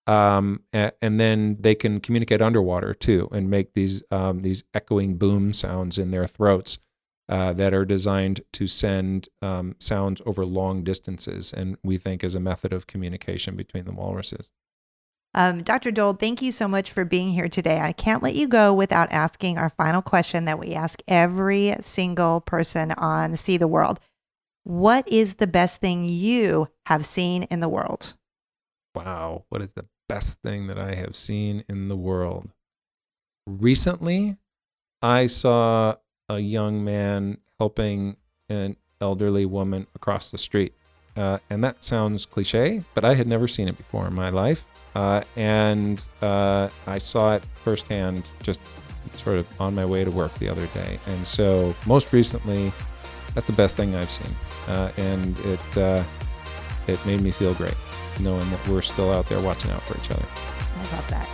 Um, 0.06 0.62
a- 0.72 0.92
and 1.02 1.18
then 1.18 1.56
they 1.58 1.74
can 1.74 1.98
communicate 1.98 2.40
underwater 2.40 2.94
too, 2.94 3.28
and 3.32 3.50
make 3.50 3.74
these 3.74 4.04
um, 4.12 4.42
these 4.42 4.62
echoing 4.72 5.16
boom 5.16 5.52
sounds 5.52 5.98
in 5.98 6.12
their 6.12 6.28
throats 6.28 6.78
uh, 7.28 7.52
that 7.54 7.74
are 7.74 7.84
designed 7.84 8.42
to 8.52 8.68
send 8.68 9.28
um, 9.42 9.74
sounds 9.80 10.22
over 10.24 10.46
long 10.46 10.84
distances, 10.84 11.52
and 11.52 11.76
we 11.82 11.98
think 11.98 12.22
is 12.22 12.36
a 12.36 12.40
method 12.40 12.72
of 12.72 12.86
communication 12.86 13.56
between 13.56 13.84
the 13.84 13.92
walruses. 13.92 14.52
Um, 15.38 15.62
Dr. 15.62 15.92
Dold, 15.92 16.18
thank 16.18 16.42
you 16.42 16.50
so 16.50 16.66
much 16.66 16.90
for 16.90 17.04
being 17.04 17.28
here 17.28 17.48
today. 17.48 17.78
I 17.78 17.92
can't 17.92 18.24
let 18.24 18.34
you 18.34 18.48
go 18.48 18.74
without 18.74 19.12
asking 19.12 19.56
our 19.56 19.70
final 19.70 20.02
question 20.02 20.46
that 20.46 20.58
we 20.58 20.74
ask 20.74 21.00
every 21.06 21.76
single 21.82 22.40
person 22.40 22.90
on 22.90 23.36
See 23.36 23.56
the 23.56 23.68
World. 23.68 24.00
What 24.64 25.08
is 25.08 25.34
the 25.34 25.46
best 25.46 25.80
thing 25.80 26.04
you 26.06 26.70
have 26.86 27.06
seen 27.06 27.44
in 27.44 27.60
the 27.60 27.68
world? 27.68 28.16
Wow, 28.96 29.44
what 29.48 29.62
is 29.62 29.74
the 29.74 29.86
best 30.08 30.42
thing 30.42 30.66
that 30.66 30.76
I 30.76 30.96
have 30.96 31.14
seen 31.14 31.62
in 31.68 31.86
the 31.86 31.96
world? 31.96 32.48
Recently, 33.46 34.38
I 35.02 35.26
saw 35.26 35.94
a 36.28 36.40
young 36.40 36.82
man 36.82 37.38
helping 37.60 38.16
an 38.48 38.74
elderly 39.00 39.46
woman 39.46 39.86
across 39.94 40.32
the 40.32 40.38
street. 40.38 40.74
Uh, 41.16 41.38
and 41.48 41.62
that 41.62 41.84
sounds 41.84 42.26
cliche, 42.26 42.82
but 42.92 43.04
I 43.04 43.14
had 43.14 43.28
never 43.28 43.46
seen 43.46 43.68
it 43.68 43.76
before 43.76 44.08
in 44.08 44.14
my 44.14 44.30
life. 44.30 44.64
Uh, 44.98 45.22
and 45.36 46.08
uh, 46.22 46.68
I 46.88 46.98
saw 46.98 47.36
it 47.36 47.44
firsthand 47.54 48.24
just 48.42 48.60
sort 49.12 49.38
of 49.38 49.46
on 49.60 49.72
my 49.72 49.84
way 49.84 50.02
to 50.02 50.10
work 50.10 50.34
the 50.40 50.48
other 50.48 50.66
day. 50.74 50.98
And 51.06 51.24
so, 51.24 51.72
most 51.86 52.12
recently, 52.12 52.72
that's 53.32 53.46
the 53.46 53.52
best 53.52 53.76
thing 53.76 53.94
I've 53.94 54.10
seen. 54.10 54.34
Uh, 54.66 54.90
and 54.96 55.38
it, 55.38 55.78
uh, 55.78 56.02
it 56.88 57.06
made 57.06 57.20
me 57.20 57.30
feel 57.30 57.54
great 57.54 57.76
knowing 58.18 58.50
that 58.50 58.66
we're 58.66 58.82
still 58.82 59.12
out 59.12 59.28
there 59.28 59.40
watching 59.40 59.70
out 59.70 59.82
for 59.82 59.96
each 59.98 60.10
other. 60.10 60.26
I 60.76 60.96
love 60.96 61.08
that. 61.10 61.28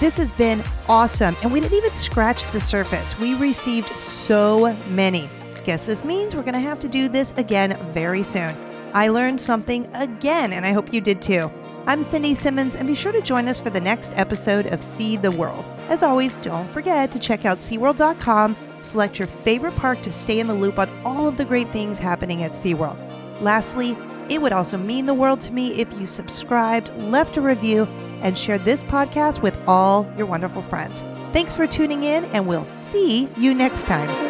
This 0.00 0.18
has 0.18 0.30
been 0.32 0.62
awesome. 0.86 1.34
And 1.42 1.50
we 1.50 1.60
didn't 1.60 1.78
even 1.78 1.92
scratch 1.92 2.44
the 2.52 2.60
surface. 2.60 3.18
We 3.18 3.32
received 3.36 3.88
so 4.02 4.76
many. 4.90 5.30
Guess 5.64 5.86
this 5.86 6.04
means 6.04 6.34
we're 6.34 6.42
going 6.42 6.52
to 6.52 6.60
have 6.60 6.78
to 6.80 6.88
do 6.88 7.08
this 7.08 7.32
again 7.38 7.74
very 7.94 8.22
soon. 8.22 8.54
I 8.92 9.08
learned 9.08 9.40
something 9.40 9.88
again, 9.94 10.52
and 10.52 10.66
I 10.66 10.72
hope 10.72 10.92
you 10.92 11.00
did 11.00 11.22
too. 11.22 11.50
I'm 11.88 12.02
Cindy 12.02 12.34
Simmons, 12.34 12.74
and 12.74 12.86
be 12.86 12.94
sure 12.94 13.12
to 13.12 13.22
join 13.22 13.48
us 13.48 13.58
for 13.58 13.70
the 13.70 13.80
next 13.80 14.12
episode 14.14 14.66
of 14.66 14.82
See 14.82 15.16
the 15.16 15.30
World. 15.30 15.64
As 15.88 16.02
always, 16.02 16.36
don't 16.36 16.70
forget 16.70 17.10
to 17.12 17.18
check 17.18 17.46
out 17.46 17.60
SeaWorld.com, 17.60 18.54
select 18.82 19.18
your 19.18 19.26
favorite 19.26 19.74
park 19.74 20.02
to 20.02 20.12
stay 20.12 20.38
in 20.38 20.48
the 20.48 20.54
loop 20.54 20.78
on 20.78 20.90
all 21.02 21.26
of 21.26 21.38
the 21.38 21.46
great 21.46 21.70
things 21.70 21.98
happening 21.98 22.42
at 22.42 22.52
SeaWorld. 22.52 22.98
Lastly, 23.40 23.96
it 24.28 24.42
would 24.42 24.52
also 24.52 24.76
mean 24.76 25.06
the 25.06 25.14
world 25.14 25.40
to 25.40 25.52
me 25.54 25.80
if 25.80 25.90
you 25.98 26.04
subscribed, 26.04 26.94
left 27.04 27.38
a 27.38 27.40
review, 27.40 27.88
and 28.20 28.36
shared 28.36 28.60
this 28.60 28.82
podcast 28.82 29.40
with 29.40 29.58
all 29.66 30.06
your 30.18 30.26
wonderful 30.26 30.60
friends. 30.60 31.04
Thanks 31.32 31.54
for 31.54 31.66
tuning 31.66 32.02
in, 32.02 32.26
and 32.26 32.46
we'll 32.46 32.66
see 32.80 33.30
you 33.38 33.54
next 33.54 33.86
time. 33.86 34.27